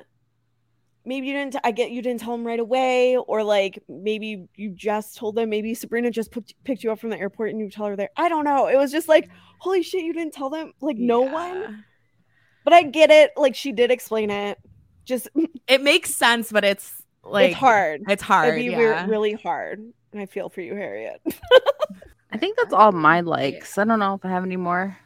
[1.06, 4.70] maybe you didn't i get you didn't tell them right away or like maybe you
[4.72, 7.70] just told them maybe sabrina just picked, picked you up from the airport and you
[7.70, 9.30] tell her there i don't know it was just like
[9.62, 11.86] holy shit you didn't tell them like no one
[12.66, 14.58] but i get it like she did explain it
[15.06, 15.28] just
[15.68, 16.92] It makes sense, but it's
[17.24, 18.50] like it's hard It's hard.
[18.50, 19.80] it'd be re- really hard
[20.12, 21.22] and i feel for you harriet
[22.34, 23.78] I think that's all my likes.
[23.78, 24.98] I don't know if I have any more.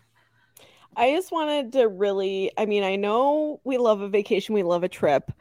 [0.97, 4.83] I just wanted to really, I mean, I know we love a vacation, we love
[4.83, 5.31] a trip.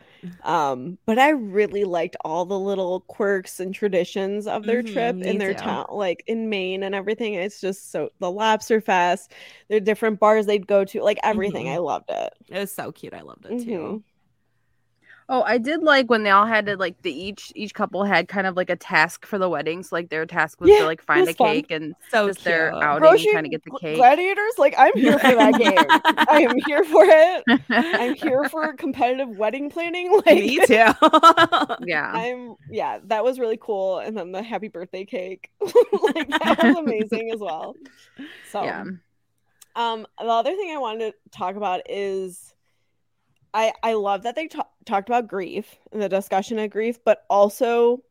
[0.42, 5.22] Um, but I really liked all the little quirks and traditions of their Mhm, trip
[5.22, 5.54] in their too.
[5.54, 7.34] town, like in Maine and everything.
[7.34, 9.32] It's just so the lobster fest,
[9.70, 11.68] their different bars they'd go to, like everything.
[11.68, 11.70] Mhm.
[11.70, 12.32] I loved it.
[12.48, 13.14] It was so cute.
[13.14, 13.96] I loved it too.
[13.96, 14.04] Mhm.
[15.28, 18.28] Oh, I did like when they all had to like the each each couple had
[18.28, 19.82] kind of like a task for the wedding.
[19.82, 21.62] So Like their task was Yeah, to like find a was fun.
[21.62, 22.82] cake and So just their cute.
[22.82, 24.06] outing Grocery trying to get the cake.
[24.06, 25.90] gladiators, like I'm here for that game.
[26.28, 27.44] I am here for it.
[27.96, 30.20] I'm here for competitive wedding planning.
[30.26, 30.92] Like Me too.
[31.78, 32.12] yeah.
[32.12, 33.98] I'm yeah, that was really cool.
[33.98, 35.50] And then the happy birthday cake.
[35.60, 37.76] like that was amazing as well.
[38.44, 38.84] So Yeah.
[39.76, 42.53] um the other thing I wanted to talk about is
[43.54, 47.24] I I love that they ta- talked about grief and the discussion of grief, but
[47.30, 48.02] also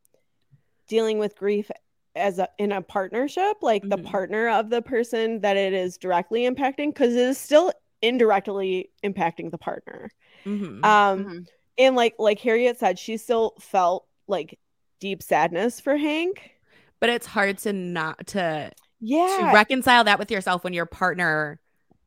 [0.88, 1.70] dealing with grief
[2.16, 4.04] as a in a partnership, like the Mhm.
[4.04, 9.50] partner of the person that it is directly impacting, because it is still indirectly impacting
[9.50, 10.10] the partner.
[10.46, 10.82] Mhm.
[10.84, 11.48] Um Mhm.
[11.78, 14.58] and like like Harriet said, she still felt like
[15.00, 16.52] deep sadness for Hank.
[17.00, 21.60] but it's hard to not to Yeah, to reconcile that with yourself when your partner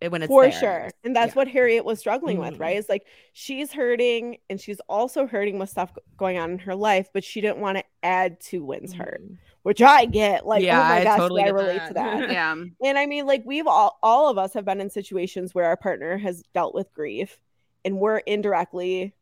[0.10, 0.52] when it's for there.
[0.52, 0.90] sure.
[1.04, 1.40] And that's Yeah.
[1.40, 2.60] what Harriet was struggling with, Mhm.
[2.60, 2.78] right?
[2.78, 7.10] It's like she's hurting and she's also hurting with stuff going on in her life,
[7.14, 9.38] but she didn't want to add to Wyn's hurt, Mhm.
[9.64, 10.46] which I get.
[10.46, 11.88] Like, Yeah, oh my I gosh, totally I relate that.
[11.88, 12.30] to that.
[12.32, 12.54] Yeah.
[12.86, 15.78] and I mean, like we've all all of us have been in situations where our
[15.78, 17.40] partner has dealt with grief
[17.84, 19.14] and we're indirectly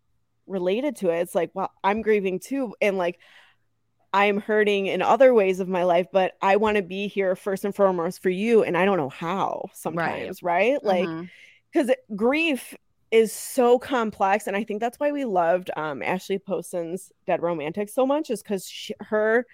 [0.47, 1.19] related to it.
[1.21, 2.75] It's like, well, I'm grieving too.
[2.81, 3.19] And like
[4.15, 7.65] I'm hurting in other ways of my life, but I want to be here first
[7.65, 8.63] and foremost for you.
[8.63, 10.83] And I don't know how sometimes, right?
[10.83, 11.29] Like Mhm.
[11.73, 12.73] because grief
[13.11, 17.87] is so complex and i think that's why we loved um ashley poston's dead romantic
[17.87, 19.45] so much is because her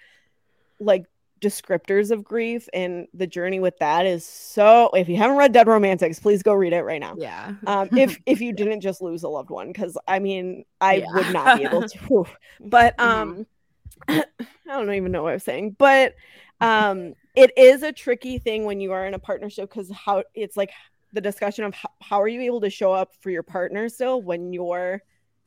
[0.80, 1.04] like
[1.40, 5.66] descriptors of grief and the journey with that is so if you haven't read dead
[5.66, 7.52] romantics please go read it right now Yeah.
[7.66, 11.06] um if if you didn't just lose a loved one because i mean i Yeah.
[11.14, 12.24] would not be able to
[12.60, 13.04] but Mhm.
[13.04, 13.46] um
[14.08, 14.24] i
[14.66, 16.14] don't even know what i was saying but
[16.60, 20.56] um it is a tricky thing when you are in a partnership because how it's
[20.56, 20.70] like
[21.12, 24.22] the discussion of how, how are you able to show up for your partner still
[24.22, 25.02] when you're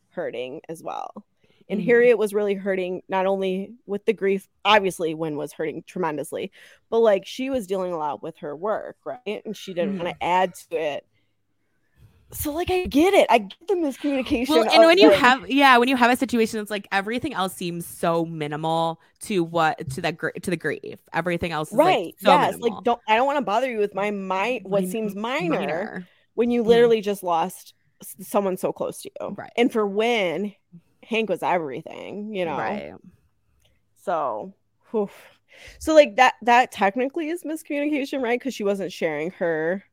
[0.09, 1.25] hurting as well?
[1.69, 1.85] And Mhm.
[1.85, 6.51] harriet was really hurting not only with the grief obviously Wyn was hurting tremendously
[6.89, 9.41] but like she was dealing a lot with her work right?
[9.45, 11.05] And she didn't want to add to it
[12.31, 13.27] so like I get it.
[13.29, 14.49] I get the miscommunication.
[14.49, 17.55] Well, and when you have yeah, when you have a situation, it's like everything else
[17.55, 20.99] seems so minimal to what to that gr- to the grief.
[21.13, 22.69] Everything else is right, like so yes, minimal.
[22.69, 26.07] like don't I don't want to bother you with my my what seems minor, minor.
[26.33, 26.67] when you Mhm.
[26.67, 27.73] literally just lost
[28.21, 29.37] someone so close to you.
[29.37, 29.51] Right.
[29.55, 30.53] And for when
[31.03, 32.57] Hank was everything, you know.
[32.57, 32.93] Right.
[34.03, 34.53] So,
[34.91, 35.09] whew.
[35.79, 38.39] so like that that technically is miscommunication, right?
[38.39, 39.83] Because she wasn't sharing her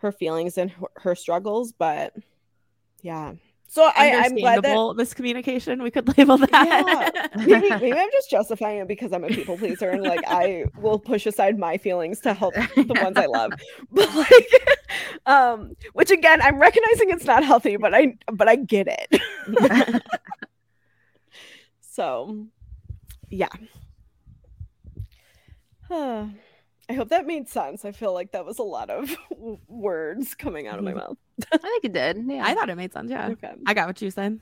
[0.00, 2.14] her feelings and her, her struggles, but
[3.02, 3.34] yeah.
[3.68, 5.80] So I, I'm glad that miscommunication.
[5.80, 7.30] We could label that.
[7.36, 10.98] maybe, maybe I'm just justifying it because I'm a people pleaser and like I will
[10.98, 13.52] push aside my feelings to help the ones I love.
[13.92, 14.80] But like
[15.26, 20.02] um which again I'm recognizing it's not healthy, but I but I get it.
[21.80, 22.46] so
[23.30, 23.50] yeah.
[26.90, 27.84] I hope that made sense.
[27.84, 29.14] I feel like that was a lot of
[29.68, 31.16] words coming out of my mouth.
[31.52, 32.18] I think it did.
[32.26, 32.44] Yeah.
[32.44, 33.10] I thought it made sense.
[33.10, 33.28] Yeah.
[33.28, 33.52] Okay.
[33.66, 34.40] I got what you said.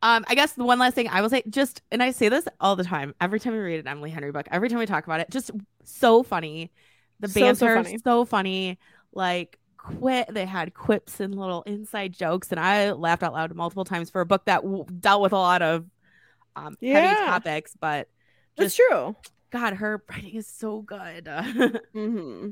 [0.00, 2.46] Um, I guess the one last thing I will say, just and I say this
[2.60, 5.04] all the time, every time we read an Emily Henry book, every time we talk
[5.04, 5.50] about it, just
[5.84, 6.70] so funny.
[7.18, 7.98] The So, banter so so funny.
[8.04, 8.78] so funny.
[9.12, 13.84] Like quit, they had quips and little inside jokes, and I laughed out loud multiple
[13.84, 15.84] times for a book that w- dealt with a lot of
[16.54, 17.72] um heavy topics.
[17.80, 18.08] But
[18.56, 19.16] That's true.
[19.50, 21.28] God, her writing is so good.
[21.94, 22.50] hmm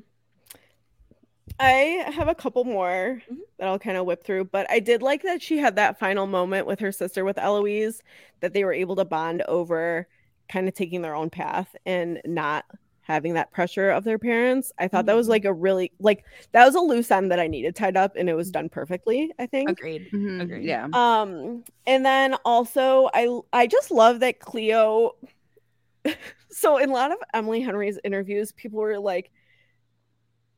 [1.58, 3.38] I have a couple more Mhm.
[3.58, 6.26] that I'll kind of whip through, but I did like that she had that final
[6.26, 8.02] moment with her sister, with Eloise,
[8.40, 10.06] that they were able to bond over
[10.48, 12.64] kind of taking their own path and not
[13.00, 14.72] having that pressure of their parents.
[14.78, 15.30] I thought that was Mhm.
[15.30, 18.28] like a really like that was a loose end that I needed tied up, and
[18.28, 19.32] it was done perfectly.
[19.38, 19.68] I think.
[19.70, 20.10] Agreed.
[20.12, 20.64] Mhm, Agreed.
[20.66, 20.88] Yeah.
[20.92, 25.12] Um, and then also I I just love that Cleo.
[26.50, 29.30] so in a lot of Emily Henry's interviews, people were like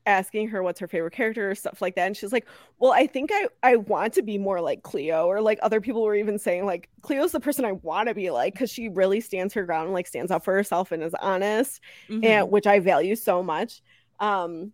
[0.06, 2.46] asking her what's her favorite character or stuff like that, and she's like,
[2.78, 6.02] "Well, I think I I want to be more like Cleo," or like other people
[6.02, 9.20] were even saying like Cleo's the person I want to be like because she really
[9.20, 12.22] stands her ground, and, like stands up for herself and is honest Mhm.
[12.22, 13.82] and which I value so much.
[14.18, 14.72] Um,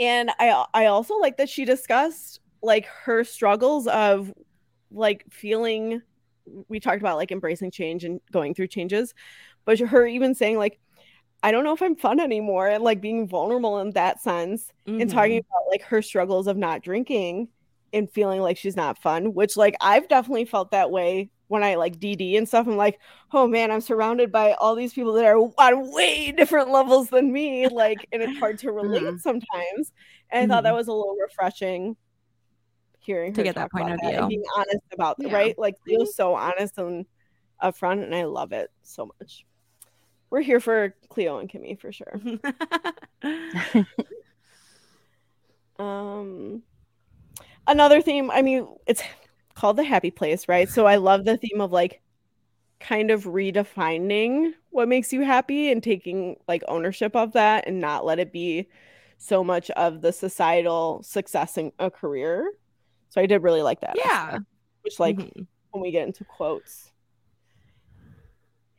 [0.00, 4.32] and I I also like that she discussed like her struggles of
[4.90, 6.02] like feeling.
[6.68, 9.14] We talked about like embracing change and going through changes,
[9.66, 10.80] but her even saying like,
[11.42, 15.10] I don't know if I'm fun anymore, and like being vulnerable in that sense, and
[15.10, 15.38] talking Mhm.
[15.40, 17.48] about like her struggles of not drinking
[17.92, 21.76] and feeling like she's not fun, which like I've definitely felt that way when I
[21.76, 22.66] like DD and stuff.
[22.66, 22.98] I'm like,
[23.32, 27.32] oh man, I'm surrounded by all these people that are on way different levels than
[27.32, 29.20] me, like, and it's hard to relate Mhm.
[29.20, 29.92] sometimes.
[30.30, 31.96] And I thought that was a little refreshing
[32.98, 34.26] hearing To get that point of view.
[34.26, 35.34] being honest about it, Yeah.
[35.34, 35.56] right?
[35.58, 37.06] Like Cleo's so honest and
[37.62, 39.44] upfront, and I love it so much.
[40.30, 42.20] We're here for Cleo and Kimmy for sure.
[45.78, 46.62] Um,
[47.66, 49.02] another theme, I mean, it's
[49.54, 50.68] called the happy place, right?
[50.68, 52.00] So I love the theme of like
[52.80, 58.04] kind of redefining what makes you happy and taking like ownership of that and not
[58.04, 58.68] let it be
[59.18, 62.52] so much of the societal success in a career.
[63.08, 63.96] So I did really like that.
[63.96, 64.04] Yeah.
[64.12, 64.44] aspect,
[64.82, 65.46] which like Mhm.
[65.70, 66.92] when we get into quotes.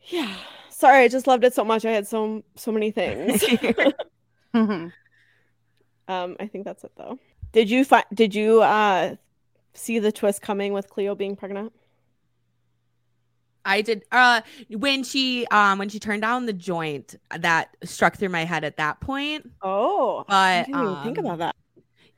[0.01, 0.35] Yeah.
[0.77, 1.85] Sorry, I just loved it so much.
[1.85, 3.43] I had so so many things.
[4.55, 4.91] Mhm.
[6.07, 7.17] Um, I think that's it though.
[7.51, 8.05] Did you find?
[8.13, 9.15] Did you uh
[9.73, 11.73] see the twist coming with Cleo being pregnant?
[13.65, 18.29] I did uh when she um when she turned down the joint that struck through
[18.29, 19.49] my head at that point.
[19.61, 21.55] Oh, I But, didn't even think um, about that.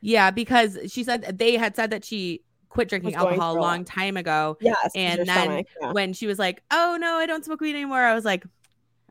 [0.00, 4.16] Yeah, because she said they had said that she quit drinking alcohol a long time
[4.16, 4.56] ago.
[4.60, 5.92] Yes, and then stomach, yeah.
[5.92, 8.46] When she was like, "Oh no, I don't smoke weed anymore," I was like,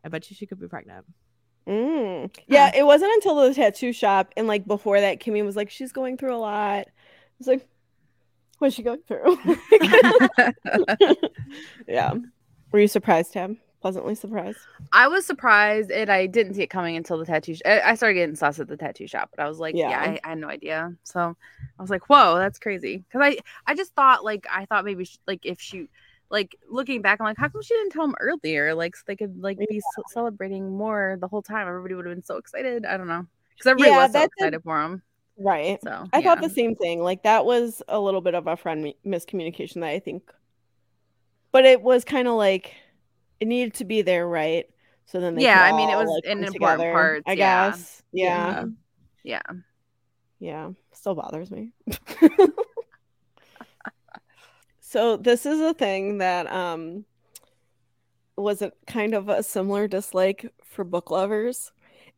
[0.03, 1.05] "I bet you she could be pregnant."
[1.69, 2.35] Mm.
[2.47, 5.91] Yeah, it wasn't until the tattoo shop and like before that, Kimmy was like, she's
[5.91, 6.79] going through a lot.
[6.79, 6.85] I
[7.37, 7.67] was like,
[8.57, 9.37] what's she going through?
[11.87, 12.13] yeah.
[12.71, 13.55] Were you surprised, Tabb?
[13.81, 14.67] Pleasantly surprised.
[14.91, 17.55] I was surprised and I didn't see it coming until the tattoo.
[17.55, 19.99] Sh- I started getting sus at the tattoo shop, but I was like, yeah, Yeah.
[19.99, 20.95] I, I had no idea.
[21.03, 21.19] So
[21.77, 22.97] I was like, whoa, that's crazy.
[22.97, 25.89] Because I I just thought like I thought maybe sh like if she
[26.31, 28.73] like looking back, I'm like, how come she didn't tell him earlier?
[28.73, 31.67] Like so they could like be ce- celebrating more the whole time.
[31.67, 32.85] Everybody would have been so excited.
[32.85, 33.27] I don't know
[33.57, 35.03] because everybody Yeah, was so excited for him.
[35.37, 35.79] Right.
[35.83, 37.01] So I thought the same thing.
[37.01, 40.23] Like that was a little bit of a friend miscommunication that I think,
[41.51, 42.75] but it was kind of like
[43.39, 44.65] it needed to be there, right?
[45.05, 47.69] So then they Yeah, I mean, it was like, an important together, part, I yeah.
[47.71, 48.03] guess.
[48.11, 48.65] Yeah.
[49.23, 49.41] yeah.
[50.39, 50.69] Yeah.
[50.93, 51.71] Still bothers me.
[54.79, 57.05] so this is a thing that um
[58.35, 61.71] was a kind of a similar dislike for book lovers.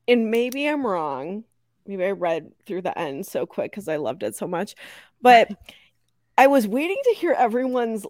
[0.07, 1.45] And maybe I'm wrong
[1.85, 4.75] maybe I read through the end so quick because I loved it so much.
[5.21, 5.49] But
[6.37, 8.05] I was waiting to hear everyone's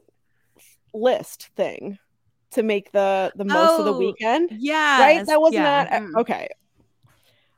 [0.93, 1.97] list thing
[2.51, 4.49] to make the the most of the Oh, weekend.
[4.57, 4.99] Yeah.
[5.01, 5.25] right?
[5.25, 5.63] That was yeah.
[5.63, 6.15] not Mm.
[6.21, 6.47] okay.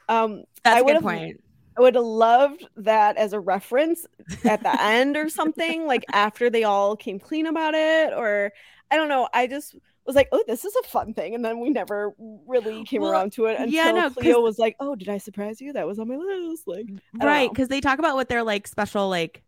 [0.10, 1.44] Um, That's I a would good have- point.
[1.76, 4.06] I would have loved that as a reference
[4.44, 8.52] at the end or something, like after they all came clean about it, or
[8.92, 9.28] I don't know.
[9.34, 9.76] I just
[10.06, 11.34] was like, oh, this is a fun thing.
[11.34, 12.14] And then we never
[12.46, 15.18] really came Well, around to it until yeah, no, Cleo was like, oh, did I
[15.18, 15.74] surprise you?
[15.74, 16.68] That was on my list.
[16.68, 16.86] Like,
[17.16, 19.42] Right, because they talk about what their like special like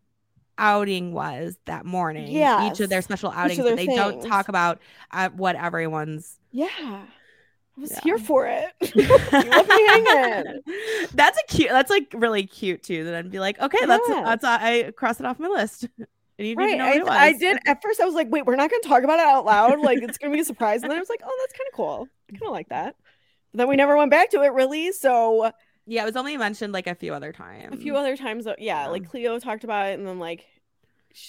[0.58, 2.28] outing was that morning.
[2.30, 2.70] Yeah.
[2.70, 4.80] Each of their special outings, their but they don't talk about
[5.10, 6.38] uh, what everyone's.
[6.52, 6.68] yeah.
[7.78, 8.00] I was Yeah.
[8.04, 8.72] here for it.
[8.94, 10.60] you left me hanging.
[11.12, 11.68] that's a cute.
[11.70, 13.04] That's like really cute too.
[13.04, 15.86] Then I'd be like, okay, that's that's uh, I cross it off my list.
[16.38, 16.84] And you didn't even Right.
[16.84, 17.10] know what it was.
[17.16, 19.24] I, I did at first I was like, wait, we're not gonna talk about it
[19.24, 19.80] out loud.
[19.80, 20.82] Like it's gonna be a surprise.
[20.82, 22.08] And then I was like, oh, that's kind of cool.
[22.28, 22.94] I kind of like that.
[23.52, 24.92] But then we never went back to it really.
[24.92, 25.50] So
[25.86, 27.74] Yeah, it was only mentioned like a few other times.
[27.74, 28.86] a few other times, yeah, Yeah.
[28.88, 30.44] like Cleo talked about it, and then like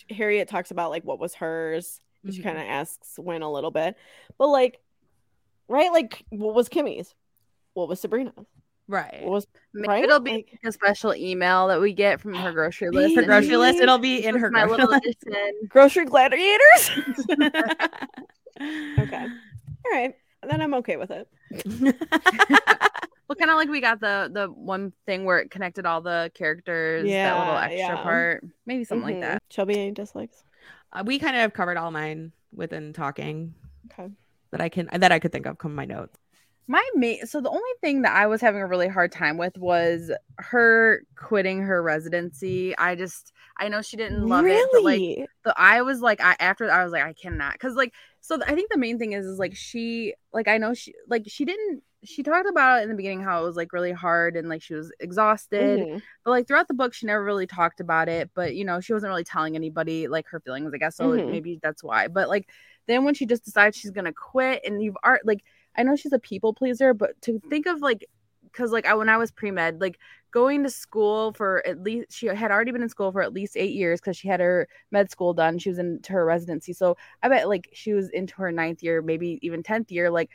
[0.10, 2.02] Harriet talks about like what was hers.
[2.32, 2.44] She Mhm.
[2.44, 3.96] kind of asks when a little bit,
[4.38, 4.80] but like,
[5.68, 7.14] right, like what was Kimmy's?
[7.74, 8.34] What was Sabrina's?
[8.90, 9.22] right.
[9.22, 10.04] What was Maybe right?
[10.04, 13.16] it'll be Like- a special email that we get from her grocery list.
[13.16, 13.80] her grocery she- list.
[13.80, 15.24] It'll be in her my grocery little list.
[15.70, 16.92] grocery gladiators?
[19.00, 19.28] okay,
[19.86, 20.16] all right,
[20.50, 21.28] then I'm okay with it.
[23.28, 26.32] Well, kind of like we got the the one thing where it connected all the
[26.34, 28.04] characters, Yeah, that little extra yeah.
[28.04, 29.12] part, maybe something Mhm.
[29.12, 29.44] like that.
[29.50, 30.44] Shelby, any dislikes?
[30.94, 33.54] Uh, we kind of covered all mine within talking
[33.92, 34.10] Okay.
[34.52, 35.58] that I can that I could think of.
[35.58, 36.18] Come my notes.
[36.70, 39.58] My main, so the only thing that I was having a really hard time with
[39.58, 42.78] was her quitting her residency.
[42.78, 45.28] I just, I know she didn't love it, but like Really?
[45.46, 48.54] the I was like I after I was like I cannot because like so I
[48.54, 51.84] think the main thing is is like she like I know she like she didn't
[52.08, 54.62] she talked about it in the beginning how it was like really hard and like
[54.62, 56.02] she was exhausted Mhm.
[56.24, 58.94] but like throughout the book she never really talked about it but you know she
[58.94, 61.30] wasn't really telling anybody like her feelings I guess so Mhm.
[61.30, 62.50] maybe that's why but like
[62.88, 65.44] then when she just decides she's gonna quit and you've art like
[65.76, 68.08] I know she's a people pleaser but to think of like
[68.44, 70.00] because like I when I was pre med like
[70.32, 73.56] going to school for at least she had already been in school for at least
[73.58, 75.58] eight years because she had her med school done.
[75.60, 76.74] She was into her residency.
[76.74, 80.10] So I bet like she was into her ninth year, maybe even tenth year.
[80.10, 80.30] Like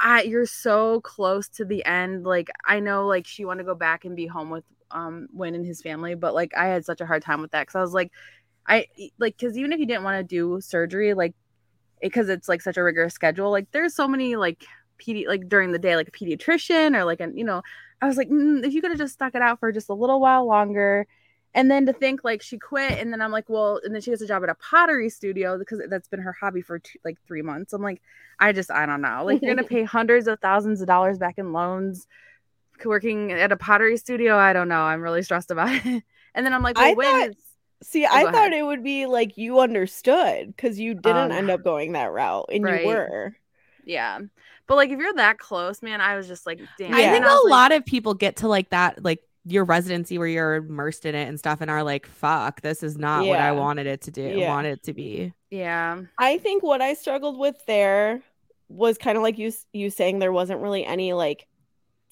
[0.00, 2.24] I you're so close to the end.
[2.24, 5.54] Like I know like she wanted to go back and be home with um Wyn
[5.54, 7.82] and his family, but like I had such a hard time with that because I
[7.82, 8.12] was like
[8.66, 8.86] I
[9.18, 11.34] like because even if you didn't want to do surgery, like
[12.02, 14.64] because it's like such a rigorous schedule, like there's so many like
[15.00, 17.62] pedi like during the day, like a pediatrician or like an you know,
[18.02, 19.94] I was like, mm, if you could have just stuck it out for just a
[19.94, 21.06] little while longer.
[21.54, 24.10] And then to think like she quit, and then I'm like, well, and then she
[24.10, 27.18] gets a job at a pottery studio because that's been her hobby for two, like
[27.26, 27.72] three months.
[27.72, 28.00] I'm like,
[28.38, 29.24] I just, I don't know.
[29.24, 32.06] Like, you're gonna pay hundreds of thousands of dollars back in loans
[32.84, 34.36] working at a pottery studio.
[34.36, 34.80] I don't know.
[34.82, 36.02] I'm really stressed about it.
[36.32, 37.36] And then I'm like, well, I when thought- is
[37.82, 38.52] See, Oh, I thought ahead.
[38.52, 42.50] it would be like you understood because you didn't Um, end up going that route,
[42.52, 42.82] and right.
[42.82, 43.36] you were.
[43.84, 44.20] yeah.
[44.68, 46.94] But like, if you're that close, man, I was just like, damn.
[46.94, 49.18] I think And a like- lot of people get to like that, like
[49.50, 52.96] your residency where you're immersed in it and stuff, and are like, "Fuck, this is
[52.98, 54.22] not what I wanted it to do.
[54.22, 54.48] Yeah.
[54.50, 56.02] Wanted it to be." Yeah.
[56.18, 58.22] I think what I struggled with there
[58.68, 61.46] was kind of like you you saying there wasn't really any like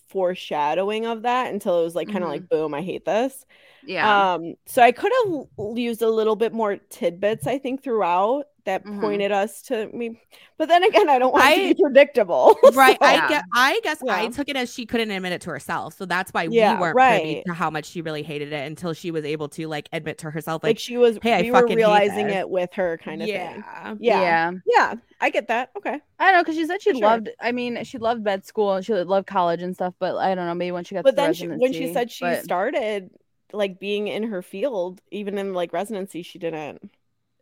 [0.09, 2.33] foreshadowing of that until it was like kind of Mhm.
[2.33, 3.45] like boom, I hate this.
[3.85, 4.35] Yeah.
[4.35, 8.85] Um, so I could have used a little bit more tidbits, I think, throughout that
[8.85, 9.01] Mhm.
[9.01, 10.21] pointed us to me.
[10.59, 12.57] But then again, I don't want it to be predictable.
[12.75, 12.99] Right.
[13.01, 13.29] I Yeah.
[13.29, 13.45] get.
[13.55, 16.45] I guess I took it as she couldn't admit it to herself, so that's why
[16.51, 19.49] Yeah, we weren't privy to how much she really hated it until she was able
[19.51, 22.29] to like admit to herself, like, like, she was, "Hey, I we were fucking realizing
[22.31, 23.53] it with her kind of yeah.
[23.53, 23.65] thing.
[24.01, 24.21] yeah.
[24.23, 24.53] Yeah.
[24.67, 25.71] yeah, I get that.
[25.77, 26.01] Okay.
[26.19, 27.01] I don't know because she said she sure.
[27.01, 27.31] loved.
[27.41, 29.95] I mean, she loved med school and she loved college and stuff.
[29.99, 30.55] But I don't know.
[30.55, 33.11] Maybe when she got but the then she, when she said she but- started
[33.55, 36.91] like being in her field even in like residency she didn't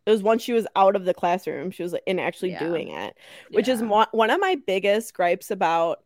[0.07, 2.59] it was once she was out of the classroom she was in actually Yeah.
[2.67, 3.15] doing it
[3.51, 4.05] which is Yeah.
[4.11, 5.99] one, of my biggest gripes about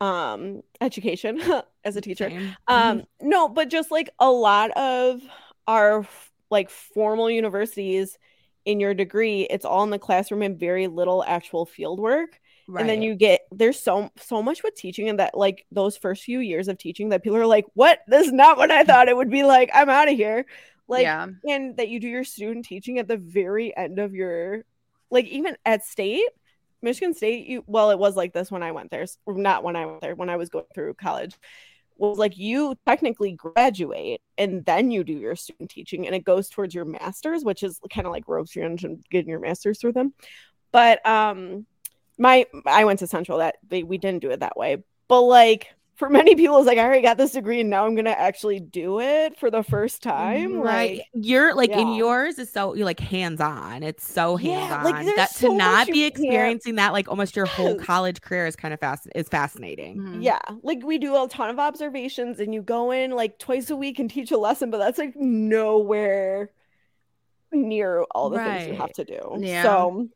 [0.00, 1.40] um education
[1.84, 2.30] as a teacher.
[2.30, 2.54] Same.
[2.68, 5.20] um no but just like a lot of
[5.66, 6.06] our
[6.50, 8.18] like formal universities
[8.64, 12.40] in your degree it's all in the classroom and very little actual field work.
[12.78, 16.22] And then you get there's so so much with teaching and that like those first
[16.24, 18.00] few years of teaching that people are like what?
[18.08, 19.70] This is not what i thought it would be like.
[19.74, 20.46] I'm out of here
[20.88, 24.64] like yeah, and that you do your student teaching at the very end of your
[25.10, 26.28] like even at state
[26.82, 29.86] michigan state you well it was like this when i went there not when i
[29.86, 31.36] went there when i was going through college
[31.96, 36.48] was like you technically graduate and then you do your student teaching and it goes
[36.48, 39.92] towards your masters which is kind of like ropes your engine getting your masters through
[39.92, 40.12] them.
[40.72, 41.66] But um
[42.18, 44.82] my i went to central that they, we didn't do it that way.
[45.08, 47.94] But like for many people it's like I already got this degree and now I'm
[47.94, 50.54] gonna actually do it for the first time.
[50.60, 54.72] right Like, you're like in yours is so you're like hands on it's so hands
[54.72, 57.76] on like, that so to not be you can't- experiencing that like almost your whole
[57.76, 60.22] college career is kind of fast is fascinating Mhm.
[60.22, 63.76] yeah, like we do a ton of observations and you go in like twice a
[63.76, 66.50] week and teach a lesson, but that's like nowhere
[67.52, 69.36] near all the things you have to do.
[69.38, 69.62] Yeah.
[69.62, 70.08] So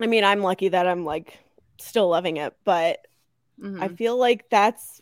[0.00, 1.38] I mean I'm lucky that I'm like
[1.78, 3.06] still loving it, but
[3.62, 3.80] Mhm.
[3.80, 4.99] I feel like that's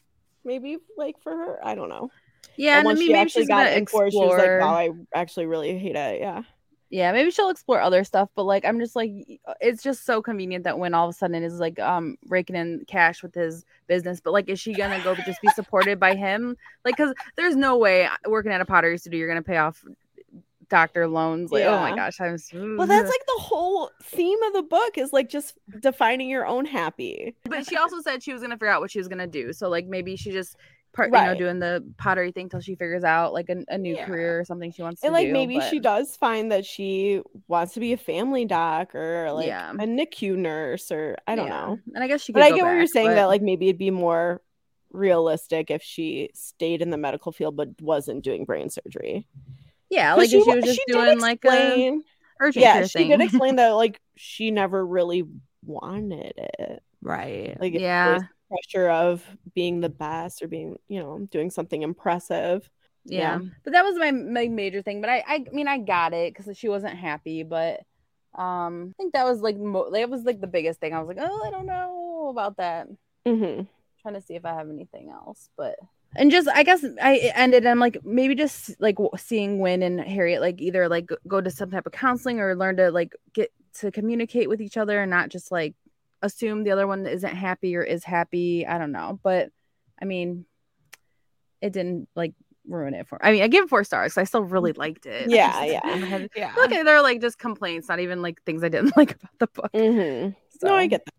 [0.48, 1.60] maybe like for her.
[1.64, 2.10] I don't know.
[2.56, 4.26] yeah, And and I mean, she maybe actually she's got gonna in for it, she
[4.26, 4.58] was like, explore.
[4.58, 6.20] wow, I actually really hate it.
[6.20, 6.42] Yeah.
[6.90, 9.10] yeah, maybe she'll explore other stuff, but like, I'm just like,
[9.46, 12.56] uh, it's just so convenient that when all of a sudden is like, um, raking
[12.56, 16.14] in cash with his business, but like, is she gonna go just be supported by
[16.14, 16.56] him?
[16.86, 19.84] Like, cause there's no way uh, working at a pottery studio you're gonna pay off
[20.68, 21.50] doctor loans.
[21.50, 22.36] Like, oh my gosh, I'm.
[22.76, 26.64] Well, that's like the whole theme of the book is like just defining your own
[26.64, 27.34] happy.
[27.44, 29.52] but she also said she was gonna figure out what she was gonna do.
[29.52, 30.56] So like maybe she just
[30.94, 33.94] part, you know, doing the pottery thing till she figures out like a, a new
[33.94, 34.06] Yeah.
[34.06, 35.06] career or something she wants to do.
[35.08, 35.32] And like do.
[35.32, 39.70] maybe she does find that she wants to be a family doc or like Yeah.
[39.70, 41.52] a NICU nurse or I don't Yeah.
[41.66, 41.78] know.
[41.94, 42.32] And I guess she.
[42.32, 44.40] But I get what you're saying but- that like maybe it'd be more
[44.90, 49.26] realistic if she stayed in the medical field but wasn't doing brain surgery.
[49.90, 52.04] Yeah, like if she was just did doing like a explain-
[52.40, 53.08] urgent yeah, she thing.
[53.10, 55.24] did explain that like she never really
[55.64, 56.82] wanted it.
[57.02, 58.20] right Like Yeah.
[58.48, 59.24] pressure of
[59.54, 62.68] being the best or being, you know, doing something impressive.
[63.04, 63.38] yeah.
[63.40, 63.48] Yeah.
[63.64, 65.00] but that was my, my major thing.
[65.00, 67.42] But I, I mean, I got it because she wasn't happy.
[67.42, 67.80] But
[68.34, 70.94] um, I think that was like mo- that was like the biggest thing.
[70.94, 72.86] I was like, oh, I don't know about that.
[73.26, 73.62] Mm-hmm.
[74.02, 75.74] trying to see if I have anything else, but
[76.16, 77.66] and just I guess I ended.
[77.66, 81.50] I'm like maybe just like seeing Wyn and Harriet like either like go- go to
[81.50, 85.10] some type of counseling or learn to like get to communicate with each other and
[85.10, 85.74] not just like
[86.22, 88.66] assume the other one isn't happy or is happy.
[88.66, 89.50] I don't know, but
[90.00, 90.46] I mean,
[91.60, 92.34] it didn't like
[92.66, 93.24] ruin it for.
[93.24, 94.14] I mean, I give it four stars.
[94.14, 95.30] 'cause I still really liked it.
[95.30, 95.80] Yeah, just- yeah.
[95.84, 99.12] I had- yeah Look, they're like just complaints, not even like things I didn't like
[99.16, 99.70] about the book.
[99.74, 100.30] hmm
[100.66, 101.14] No, I get that.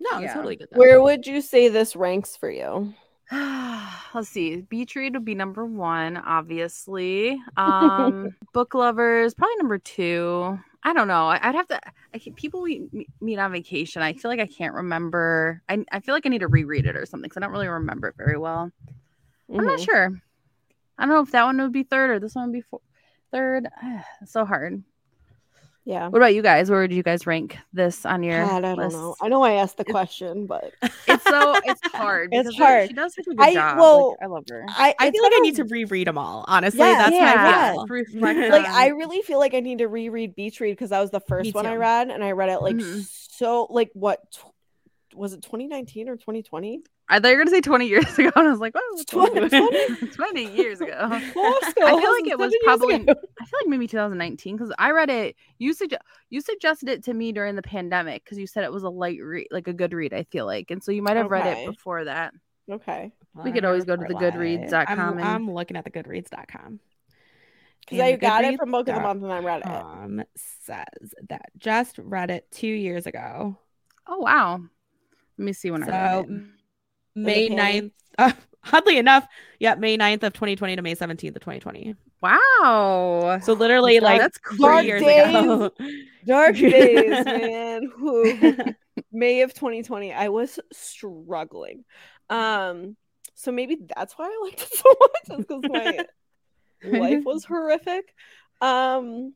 [0.00, 0.24] no Yeah.
[0.26, 0.78] it's totally good though.
[0.78, 2.92] Where would you say this ranks for you?
[4.14, 4.56] Let's see.
[4.62, 7.40] Beach read would be number one, obviously.
[7.56, 10.58] Um, book lovers probably number two.
[10.82, 11.26] I don't know.
[11.26, 11.80] I'd have to.
[12.14, 14.02] I people we meet on vacation.
[14.02, 15.62] I feel like I can't remember.
[15.68, 17.68] I I feel like I need to reread it or something because I don't really
[17.68, 18.70] remember it very well.
[19.56, 19.84] I'm not Mhm.
[19.84, 20.22] sure.
[20.98, 22.80] I don't know if that one would be third or this one would be four,
[23.30, 23.68] third.
[24.26, 24.82] so hard.
[25.84, 26.06] Yeah.
[26.08, 26.70] What about you guys?
[26.70, 28.96] Where would you guys rank this on your God, I don't list?
[28.96, 29.16] know.
[29.20, 30.72] I know I asked the question, but
[31.08, 32.28] It's so it's hard.
[32.32, 32.32] It's hard.
[32.32, 32.94] they're- She hard.
[32.94, 33.78] does such a good I- job.
[33.78, 34.64] well, like, I love her.
[34.68, 37.34] I i feel like i been need to reread them all honestly Yeah, that's yeah,
[37.34, 38.04] my yeah.
[38.04, 38.50] feel.
[38.50, 41.20] Like I really feel like I need to reread Beach Read because that was the
[41.20, 43.04] first one I read, and I read it like Mhm.
[43.32, 46.82] so like what tw- was it 2019 or 2020?
[47.12, 49.48] I thought you were gonna say 20 years ago, and I was like, oh, 20,
[49.48, 50.96] 20, 20 years ago.
[50.98, 51.42] I feel
[52.12, 52.94] like it was probably.
[52.94, 53.14] I feel
[53.60, 55.36] like maybe 2019 because I read it.
[55.58, 58.82] You suggest you suggested it to me during the pandemic because you said it was
[58.82, 60.14] a light read, like a good read.
[60.14, 62.32] I feel like, and so you might have read it before that.
[62.70, 66.80] okay We could always go to the goodreads.com I'm, and- I'm looking at the goodreads.com
[67.80, 69.66] because I got it from Book of the Month and I read it.
[69.66, 73.56] um says that just read it two years ago
[74.06, 74.60] Oh wow.
[75.38, 76.42] Let me see when I read it.
[77.14, 77.84] May pandemic?
[77.84, 77.92] 9th.
[78.18, 78.32] Uh,
[78.72, 79.26] oddly enough,
[79.58, 81.94] yeah, May 9th of 2020 to May 17th of 2020.
[82.22, 83.40] Wow.
[83.42, 85.28] So literally like that's dark three years days.
[85.28, 85.70] ago.
[86.26, 88.76] Dark days, man.
[89.12, 91.84] May of 2020, I was struggling.
[92.30, 92.96] Um,
[93.34, 98.14] so maybe that's why I liked it so much, is because my life was horrific.
[98.60, 99.34] Um,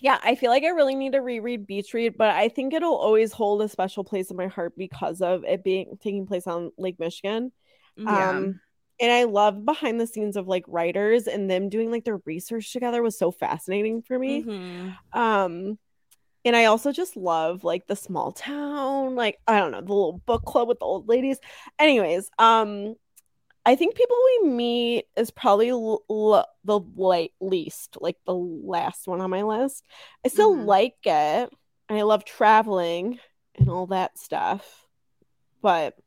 [0.00, 2.96] yeah, I feel like I really need to reread Beach Read, but I think it'll
[2.96, 6.72] always hold a special place in my heart because of it being taking place on
[6.78, 7.52] Lake Michigan.
[7.96, 8.30] Yeah.
[8.30, 8.60] Um,
[9.00, 12.72] and I love behind the scenes of like writers and them doing like their research
[12.72, 14.42] together was so fascinating for me.
[14.42, 14.96] Mhm.
[15.12, 15.78] Um,
[16.44, 20.22] and I also just love like the small town, like I don't know, the little
[20.26, 21.38] book club with the old ladies.
[21.78, 22.94] Anyways, um,
[23.68, 29.06] I think people we meet is probably l- l- the like least, like the last
[29.06, 29.84] one on my list.
[30.24, 30.66] I still Mhm.
[30.66, 31.52] like it,
[31.90, 33.20] and I love traveling
[33.56, 34.88] and all that stuff,
[35.60, 35.98] but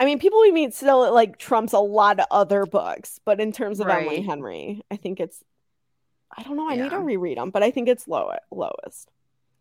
[0.00, 3.20] I mean, people we meet still like trumps a lot of other books.
[3.24, 5.44] But in terms of Emily Henry, I think it's
[6.36, 6.68] I don't know.
[6.68, 9.12] I need to reread them, but I think it's low lowest.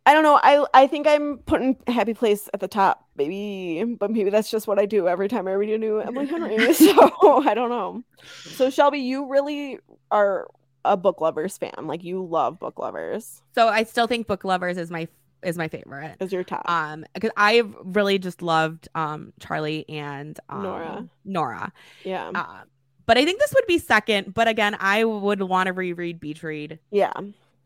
[0.05, 0.39] I don't know.
[0.41, 4.67] I I think I'm putting Happy Place at the top, maybe, but maybe that's just
[4.67, 6.73] what I do every time I read a new Emily Henry.
[6.73, 8.03] so I don't know.
[8.23, 9.79] So Shelby, you really
[10.11, 10.47] are
[10.85, 11.87] a book lovers fan.
[11.87, 13.41] Like you love book lovers.
[13.55, 15.07] So I still think Book Lovers is my
[15.41, 16.15] is my favorite.
[16.19, 16.69] Is your top?
[16.69, 21.09] Um, because I really just loved um Charlie and um, Nora.
[21.23, 21.73] Nora.
[22.03, 22.27] yeah.
[22.27, 22.63] Um,
[23.05, 24.33] but I think this would be second.
[24.33, 27.11] But again, I would want to reread Beach Read yeah.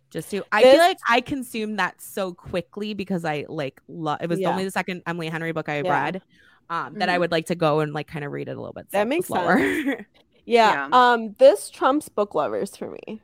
[0.10, 0.43] Just to.
[0.51, 4.20] I This- feel like I consumed that so quickly because I like love.
[4.22, 4.49] It was Yeah.
[4.51, 5.91] only the second Emily Henry book I Yeah.
[5.91, 6.22] read.
[6.70, 7.20] Um, that I Mhm.
[7.22, 8.89] would like to go and like kind of read it a little bit.
[8.91, 9.58] That slow- makes slower.
[10.45, 10.88] Yeah.
[10.88, 10.89] Yeah.
[10.93, 13.22] Um, this trumps book lovers for me.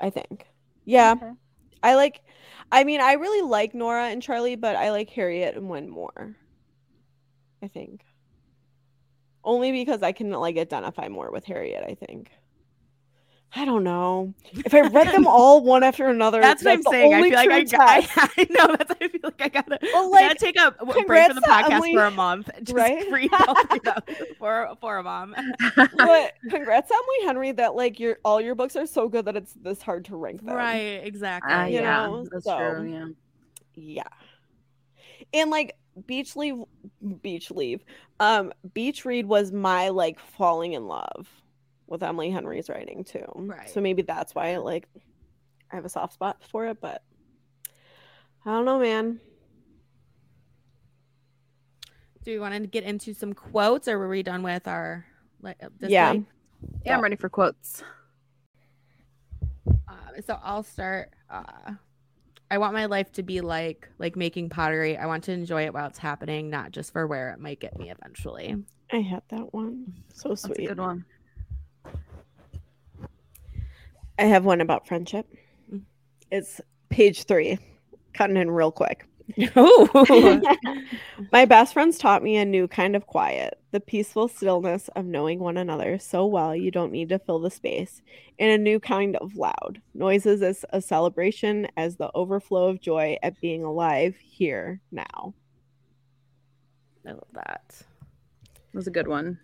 [0.00, 0.46] I think.
[0.84, 1.12] Yeah.
[1.16, 1.32] Okay.
[1.82, 2.20] I like
[2.72, 6.36] I mean, I really like Nora and Charlie, but I like Harriet and Wyn more.
[7.62, 8.04] I think.
[9.44, 12.30] Only because I can like identify more with Harriet, I think.
[13.54, 14.34] I don't know.
[14.52, 17.14] If I read them all one after another, That's what I'm the saying.
[17.14, 18.06] I feel like I, true I.
[18.36, 18.92] I know that's.
[19.00, 19.78] I feel like I gotta.
[19.94, 22.50] Well, I gotta take a w- break from the to podcast Emily- for a month.
[22.62, 23.10] Just Right?
[23.10, 25.34] read all three of those for for a mom.
[25.76, 29.36] but congrats to Emily Henry that like your all your books are so good that
[29.36, 30.54] it's this hard to rank them.
[30.54, 31.52] Right, exactly.
[31.54, 32.90] Uh, You yeah, know, that's so- true.
[32.92, 33.06] Yeah.
[33.74, 34.02] Yeah.
[35.32, 35.76] And like
[36.06, 36.56] beach leave
[37.22, 37.84] beach leave.
[38.20, 41.26] Um beach read was my like falling in love
[41.86, 43.24] with Emily Henry's writing too.
[43.34, 43.68] Right.
[43.70, 44.88] So maybe that's why like
[45.72, 47.02] I have a soft spot for it, but
[48.44, 49.20] I don't know, man.
[52.24, 55.06] Do we want to get into some quotes, or were we done with our
[55.40, 55.56] like?
[55.62, 56.12] uh, this Yeah.
[56.12, 56.22] way?
[56.84, 57.82] Yeah, I'm ready for quotes.
[59.68, 61.10] Um, so I'll start.
[61.30, 61.72] Uh,
[62.50, 64.96] I want my life to be like like making pottery.
[64.96, 67.78] I want to enjoy it while it's happening, not just for where it might get
[67.78, 68.56] me eventually.
[68.92, 69.92] I had that one.
[70.12, 70.68] So That's a sweet.
[70.68, 71.04] good one.
[74.18, 75.26] I have one about friendship.
[76.30, 77.58] It's page three.
[78.14, 79.06] Cutting in real quick.
[79.56, 80.40] Oh,
[81.32, 85.40] My best friends taught me a new kind of quiet, the peaceful stillness of knowing
[85.40, 88.02] one another so well you don't need to fill the space,
[88.38, 89.80] and a new kind of loud.
[89.94, 95.34] Noises as a celebration as the overflow of joy at being alive here now.
[97.04, 97.64] I love that.
[97.68, 99.38] That was a good one.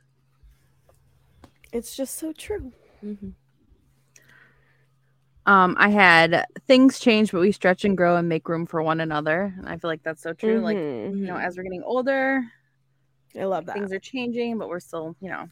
[1.73, 2.73] It's just so true.
[3.05, 3.31] Mm-hmm.
[5.47, 9.01] Um, I had things change, but we stretch and grow and make room for one
[9.01, 9.53] another.
[9.59, 10.61] And I feel like that's so true.
[10.61, 11.20] Like, Mhm.
[11.20, 12.43] you know, as we're getting older,
[13.38, 13.74] I love that.
[13.74, 15.49] things are changing, but we're still, you know,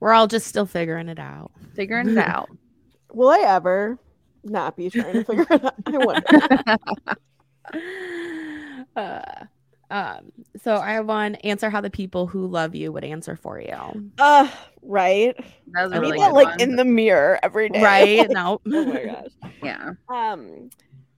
[0.00, 1.52] We're all just still figuring it out.
[1.74, 2.50] figuring it out.
[3.12, 3.98] Will I ever
[4.42, 5.74] not be trying to figure it out?
[5.86, 6.26] I wonder.
[8.96, 9.44] uh,
[9.90, 10.30] um,
[10.62, 14.10] so I have one answer how the people who love you would answer for you.
[14.18, 14.48] Uh,
[14.82, 15.34] right.
[15.72, 16.60] That was I a need that like one.
[16.60, 17.82] in the mirror every day.
[17.82, 18.30] Right?
[18.30, 18.60] No.
[18.66, 19.52] oh my gosh.
[19.62, 19.90] yeah.
[20.08, 20.70] Um,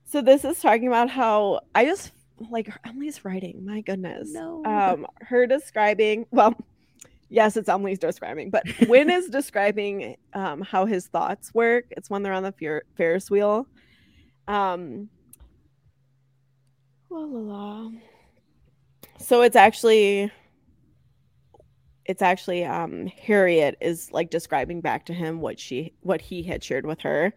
[0.04, 2.12] so this is talking about how I just
[2.50, 3.64] like Emily's writing.
[3.64, 4.30] My goodness.
[4.32, 4.64] No.
[4.64, 6.26] Um, her describing.
[6.30, 6.54] Well,
[7.28, 11.84] yes, it's Emily's describing, but Wyn is describing um how his thoughts work.
[11.90, 13.66] It's when they're on the fer- Ferris wheel.
[14.48, 15.08] Um.
[17.10, 17.90] La la la.
[19.22, 20.30] So it's actually.
[22.04, 26.62] It's actually um Harriet is like describing back to him what she what he had
[26.62, 27.32] shared with her.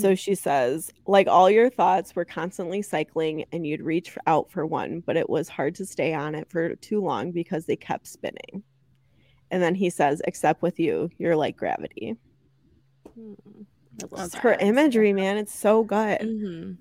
[0.00, 4.64] So she says, like all your thoughts were constantly cycling and you'd reach out for
[4.64, 8.06] one, but it was hard to stay on it for too long because they kept
[8.06, 8.62] spinning.
[9.50, 12.16] And then he says, except with you, you're like gravity.
[13.18, 13.66] Mhm.
[14.16, 16.20] Just her imagery, man, it's so good.
[16.20, 16.76] Mhm.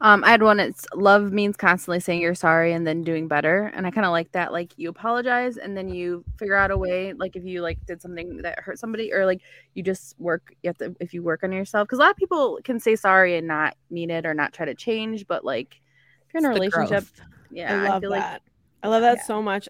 [0.00, 0.60] Um, I had one.
[0.60, 4.12] It's love means constantly saying you're sorry and then doing better, and I kind of
[4.12, 4.52] like that.
[4.52, 7.14] Like you apologize and then you figure out a way.
[7.14, 9.40] Like if you like did something that hurt somebody, or like
[9.74, 10.52] you just work.
[10.62, 12.94] You have to if you work on yourself, because a lot of people can say
[12.96, 15.26] sorry and not mean it or not try to change.
[15.26, 15.80] But like
[16.28, 17.06] if you're in a It's relationship,
[17.50, 18.42] yeah, I love feel that.
[18.82, 19.24] I love that Yeah.
[19.24, 19.68] so much.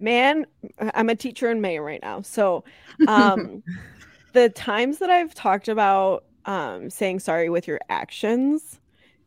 [0.00, 0.46] Man,
[0.80, 2.22] I'm a teacher in May right now.
[2.22, 2.64] So
[3.06, 3.62] um
[4.34, 8.79] the times that I've talked about um saying sorry with your actions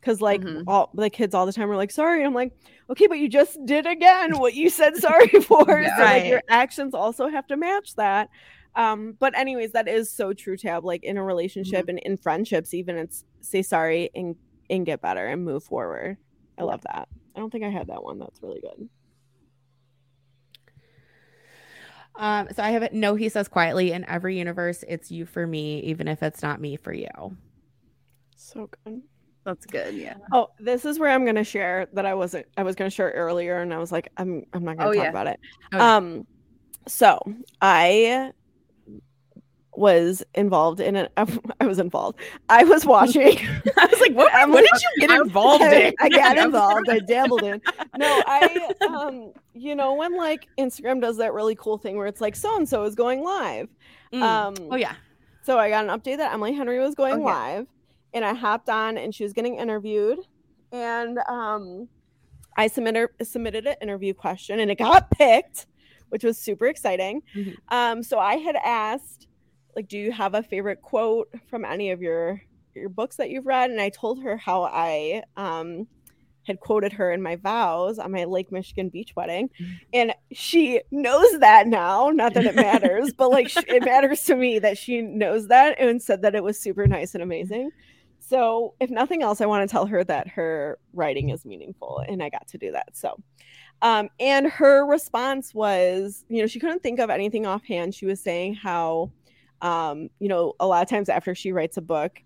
[0.04, 0.64] because like Mhm.
[0.66, 2.52] all the kids all the time are like sorry i'm like
[2.90, 5.96] okay but you just did again what you said sorry for Yeah.
[5.96, 8.28] so like your actions also have to match that
[8.76, 12.74] um but anyways that is so true Tabb like in a relationship and in friendships
[12.74, 14.36] even it's say sorry and
[14.68, 16.18] and get better and move forward
[16.58, 18.88] i love that i don't think i had that one that's really good
[22.16, 22.92] Um, so I have it.
[22.92, 26.60] No, he says quietly in every universe, it's you for me, even if it's not
[26.60, 27.08] me for you.
[28.36, 29.02] so good
[29.44, 29.94] that's good.
[29.94, 30.14] Yeah.
[30.32, 33.60] Oh, this is where I'm gonna share that I wasn't I was gonna share earlier
[33.60, 35.10] and I was like, I'm I'm not gonna Oh, talk yeah.
[35.10, 35.40] about it.
[35.72, 35.96] Oh, yeah.
[35.96, 36.26] Um
[36.86, 37.18] so
[37.60, 38.32] I
[39.76, 41.08] was involved in an
[41.60, 42.20] I was involved.
[42.48, 43.38] I was watching
[43.76, 45.94] I was like, what, what did you get involved I, in?
[46.00, 46.88] I got involved.
[46.88, 47.60] I dabbled in.
[47.98, 52.20] No, I um you know when like Instagram does that really cool thing where it's
[52.20, 53.68] like so and so is going live.
[54.12, 54.22] Mm.
[54.22, 54.94] Um oh yeah.
[55.42, 57.24] so I got an update that Emily Henry was going Oh, yeah.
[57.24, 57.66] live.
[58.14, 60.20] And I hopped on, and she was getting interviewed,
[60.72, 61.88] and um,
[62.56, 65.66] I submitted submitted an interview question, and it got picked,
[66.08, 67.22] which was super exciting.
[67.36, 67.56] Mhm.
[67.68, 69.26] Um, so I had asked,
[69.76, 72.40] like, do you have a favorite quote from any of your
[72.74, 73.70] your books that you've read?
[73.70, 75.86] And I told her how I um
[76.46, 79.48] had quoted her in my vows on my Lake Michigan beach wedding.
[79.58, 79.66] Mhm.
[79.94, 82.10] And she knows that now.
[82.10, 86.02] Not that it matters, but like it matters to me that she knows that and
[86.02, 87.70] said that it was super nice and amazing.
[88.26, 92.22] So, if nothing else, I want to tell her that her writing is meaningful and
[92.22, 92.96] I got to do that.
[92.96, 93.16] So,
[93.82, 97.94] um, and her response was, you know, she couldn't think of anything offhand.
[97.94, 99.10] She was saying how,
[99.60, 102.22] um, you know, a lot of times after she writes a book,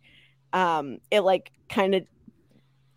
[0.53, 2.05] um, it like kind of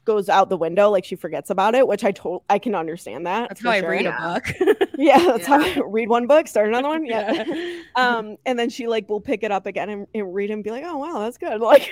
[0.05, 3.25] goes out the window, like she forgets about it, which I told I can understand
[3.27, 3.49] that.
[3.49, 4.35] That's for how I read Yeah.
[4.35, 4.77] a book.
[4.97, 7.05] Yeah, that's how I read one book, start another one.
[7.05, 7.43] Yeah.
[7.47, 7.81] Yeah.
[7.95, 10.69] um, and then she like will pick it up again and, and read and be
[10.71, 11.59] like, oh wow, that's good.
[11.61, 11.91] Like,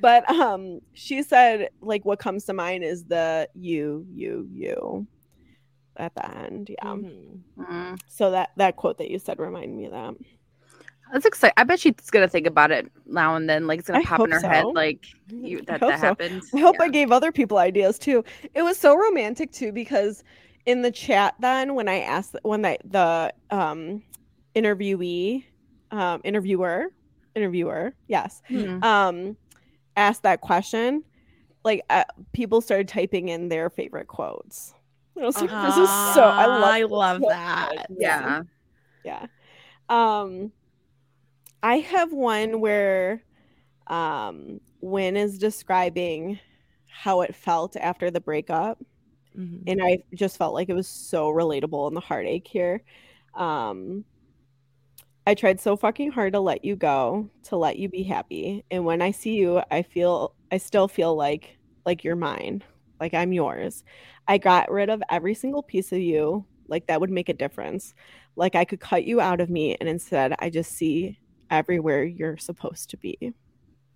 [0.00, 5.06] but um, she said like what comes to mind is the you, you, you
[5.96, 6.68] at the end.
[6.70, 6.88] Yeah.
[6.88, 7.38] Mhm.
[7.58, 7.98] Mm.
[8.08, 10.14] So that that quote that you said reminded me of that.
[11.14, 11.54] That's exciting.
[11.56, 13.68] I bet she's gonna think about it now and then.
[13.68, 14.66] Like it's gonna I pop in her hope head.
[14.74, 14.98] Like
[15.30, 16.06] you, that that so.
[16.08, 16.42] happened.
[16.52, 18.24] I hope I gave other people ideas too.
[18.52, 20.24] It was so romantic too because
[20.66, 24.02] in the chat then when I asked when the the um
[24.56, 25.44] interviewee
[25.92, 26.86] um interviewer
[27.36, 28.82] interviewer yes Mhm.
[28.82, 29.36] um
[29.96, 31.04] asked that question
[31.64, 34.74] like uh, people started typing in their favorite quotes
[35.20, 37.74] I was like, this is so I love I love so that.
[37.76, 37.86] much.
[38.00, 38.42] Yeah.
[39.04, 39.26] yeah
[39.88, 40.50] um
[41.64, 43.24] i have one where
[43.88, 46.38] um Wyn is describing
[46.88, 48.82] how it felt after the breakup.
[49.38, 49.64] Mhm.
[49.68, 52.82] and i just felt like it was so relatable in the heartache here.
[53.34, 54.04] Um
[55.26, 58.64] i tried so fucking hard to let you go to let you be happy.
[58.70, 61.56] And when i see you i feel i still feel like
[61.86, 62.62] like you're mine
[63.00, 63.84] like i'm yours.
[64.28, 67.94] I got rid of every single piece of you like that would make a difference.
[68.36, 71.18] Like i could cut you out of me and instead i just see
[71.50, 73.32] everywhere you're supposed to be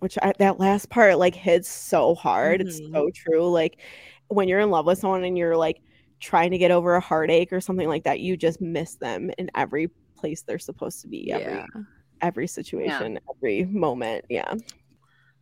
[0.01, 2.93] which I, that last part like hits so hard it's Mhm.
[2.95, 3.81] so true like
[4.29, 5.83] when you're in love with someone and you're like
[6.21, 9.51] trying to get over a heartache or something like that you just miss them in
[9.57, 11.67] every place they're supposed to be every Yeah.
[12.23, 14.55] every situation every moment yeah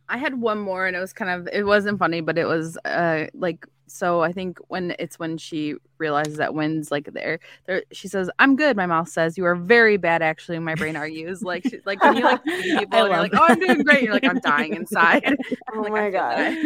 [0.09, 2.77] I had one more and it was kind of it wasn't funny, but it was
[2.85, 7.83] uh like so I think when it's when she realizes that Wyn's like there, there
[7.91, 9.37] she says, I'm good, my mouth says.
[9.37, 11.43] You are very bad actually, my brain argues.
[11.43, 12.41] Like she, like when you like
[12.73, 14.03] people and you're like, Oh, I'm doing great.
[14.03, 15.23] You're like, I'm dying inside.
[15.73, 16.57] oh Like, my god.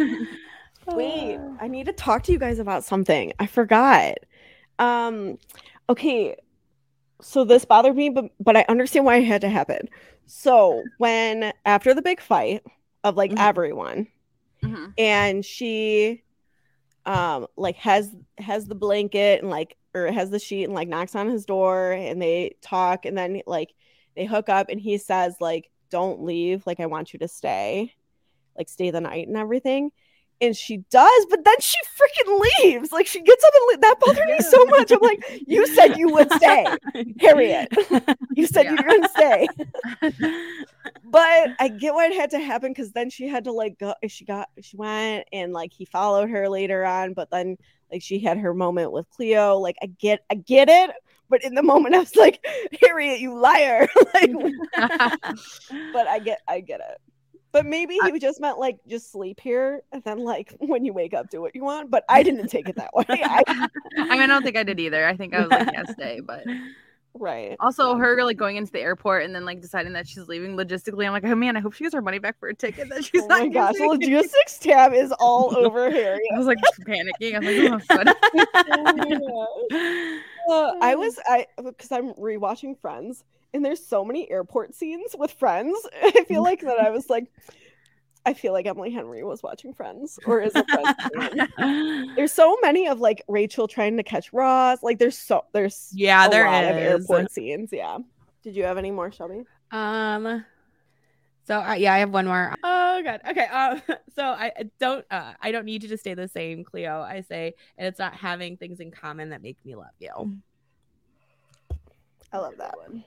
[0.86, 3.32] Wait, I need to talk to you guys about something.
[3.38, 4.14] I forgot.
[4.78, 5.38] Um,
[5.88, 6.36] okay,
[7.20, 9.88] so this bothered me, but but I understand why it had to happen.
[10.26, 12.64] So when after the big fight
[13.04, 13.36] of like Mhm.
[13.36, 14.08] everyone,
[14.62, 14.94] Mhm.
[14.98, 16.22] and she
[17.04, 21.14] um like has has the blanket and like or has the sheet and like knocks
[21.14, 23.74] on his door and they talk and then like
[24.16, 26.66] they hook up and he says like don't leave.
[26.66, 27.94] Like I want you to stay.
[28.56, 29.90] Like stay the night and everything
[30.42, 34.00] and she does but then she freaking leaves like she gets up and le- that
[34.00, 36.66] bothered me so much I'm like you said you would stay
[37.20, 37.68] Harriet
[38.34, 39.48] you said you were gonna stay
[41.04, 43.94] but I get why it had to happen because then she had to like go.
[44.08, 47.56] She got she went and like he followed her later on, but then
[47.90, 49.58] like she had her moment with Cleo.
[49.58, 50.90] Like I get I get it,
[51.28, 52.44] but in the moment I was like,
[52.80, 53.88] Harriet, you liar.
[54.14, 54.32] like,
[55.92, 57.00] but I get I get it.
[57.52, 61.14] But maybe he just meant like just sleep here and then like when you wake
[61.14, 61.90] up do what you want.
[61.90, 63.04] But I didn't take it that way.
[63.08, 65.06] I, I mean, I don't think I did either.
[65.06, 66.20] I think I was like, stay.
[66.20, 66.44] But
[67.14, 67.54] right.
[67.60, 71.06] also her like going into the airport and then like deciding that she's leaving logistically.
[71.06, 73.04] I'm like, oh man, I hope she gets her money back for a ticket that
[73.04, 76.18] she's Oh not my gosh, the logistics Tabb is all over here.
[76.34, 77.34] I was like panicking.
[77.34, 78.16] I was like,
[78.70, 80.22] oh, good.
[80.48, 83.24] Uh, I was I because I'm rewatching Friends,
[83.54, 85.76] and there's so many airport scenes with Friends.
[86.02, 87.30] I feel like that I was like,
[88.24, 92.12] I feel like Emily Henry was watching Friends, or is a Friends.
[92.16, 94.82] There's so many of like Rachel trying to catch Ross.
[94.82, 97.70] Like there's so there's yeah, a there lot of airport scenes.
[97.72, 97.98] Yeah.
[98.44, 99.42] Did you have any more, Shelby?
[99.72, 100.44] Um.
[101.48, 102.54] So uh, yeah, I have one more.
[102.62, 103.20] Oh god.
[103.28, 103.46] Okay.
[103.46, 103.82] Um.
[104.14, 105.04] So I I don't.
[105.10, 105.32] Uh.
[105.40, 107.00] I don't need you to stay the same, Cleo.
[107.00, 110.36] I say, and it's not having things in common that make me love you.
[112.32, 113.02] I love that one.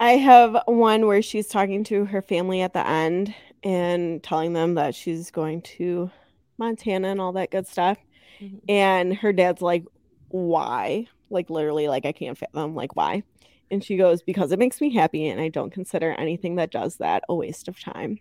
[0.00, 3.34] I have one where she's talking to her family at the end
[3.64, 6.10] and telling them that she's going to
[6.58, 7.98] Montana and all that good stuff.
[8.40, 8.60] Mhm.
[8.68, 9.84] And her dad's like,
[10.28, 11.06] Why?
[11.30, 13.22] Like, literally, like, I can't fathom, like, why?
[13.70, 16.96] And she goes, Because it makes me happy, and I don't consider anything that does
[16.98, 18.20] that a waste of time.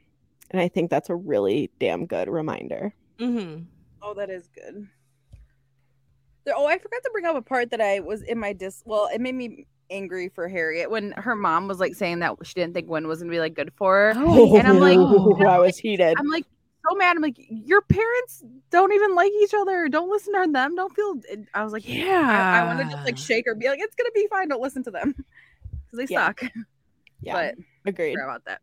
[0.49, 2.93] And I think that's a really damn good reminder.
[3.19, 3.63] Mm-hmm.
[4.01, 4.87] Oh, that is good.
[6.55, 8.81] Oh, I forgot to bring up a part that I was in my dis.
[8.85, 12.53] Well, it made me angry for Harriet when her mom was like saying that she
[12.53, 14.13] didn't think Gwen was gonna be like good for her.
[14.17, 14.97] Oh, And I'm like-
[15.47, 16.15] I was heated.
[16.17, 16.45] I'm like
[16.89, 17.15] so mad.
[17.17, 19.87] I'm like, your parents don't even like each other.
[19.89, 20.75] Don't listen to them.
[20.75, 21.15] Don't feel.
[21.53, 24.11] I was like, I, I want to just like shake her, be like, it's gonna
[24.13, 24.47] be fine.
[24.49, 26.27] Don't listen to them because they Yeah.
[26.27, 26.41] suck.
[27.21, 28.13] Yeah, But agreed.
[28.13, 28.61] forgot about that.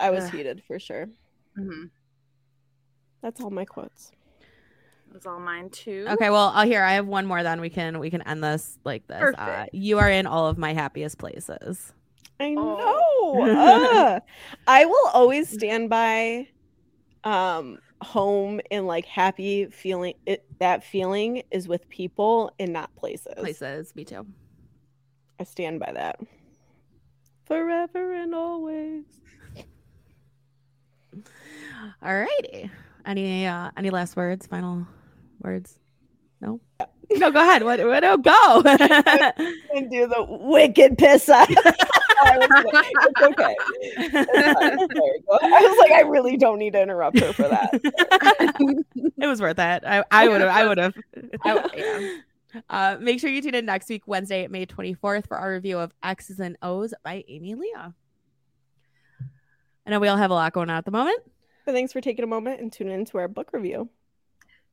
[0.00, 0.30] I was Ugh.
[0.32, 1.08] heated for sure.
[1.56, 1.84] hmm
[3.22, 4.12] That's all my quotes.
[5.14, 6.06] That's all mine too.
[6.08, 6.82] Okay, well, I'll here.
[6.82, 7.44] I have one more.
[7.44, 9.32] Then we can we can end this like this.
[9.36, 11.92] Uh, you are in all of my happiest places.
[12.40, 13.32] I Oh.
[13.46, 13.56] know.
[14.16, 14.22] Ugh.
[14.66, 16.48] I will always stand by
[17.22, 23.34] um home and like happy feeling it that feeling is with people and not places.
[23.36, 23.94] Places.
[23.94, 24.26] Me too.
[25.38, 26.18] I stand by that.
[27.44, 29.04] Forever and always.
[32.02, 32.68] All righty.
[33.06, 34.46] Any uh any last words?
[34.48, 34.88] Final
[35.44, 35.78] words?
[36.40, 36.60] No.
[37.10, 37.62] No, go ahead.
[37.62, 37.80] What?
[37.84, 38.02] What?
[38.02, 38.62] No, go.
[39.74, 41.48] And do the wicked piss up.
[42.24, 43.56] I was like, it's okay.
[43.82, 44.14] It's
[45.42, 47.70] I was like, I really don't need to interrupt her for that.
[49.18, 49.84] it was worth it.
[49.84, 50.50] I, I would have.
[50.50, 50.94] I would have.
[51.44, 52.16] Yeah.
[52.70, 55.92] Uh, make sure you tune in next week, Wednesday, May 24th, for our review of
[56.04, 57.72] X's and O's by Amy Lea.
[59.86, 61.18] I know we all have a lot going on at the moment.
[61.66, 63.90] But thanks for taking a moment and tuning into our book review.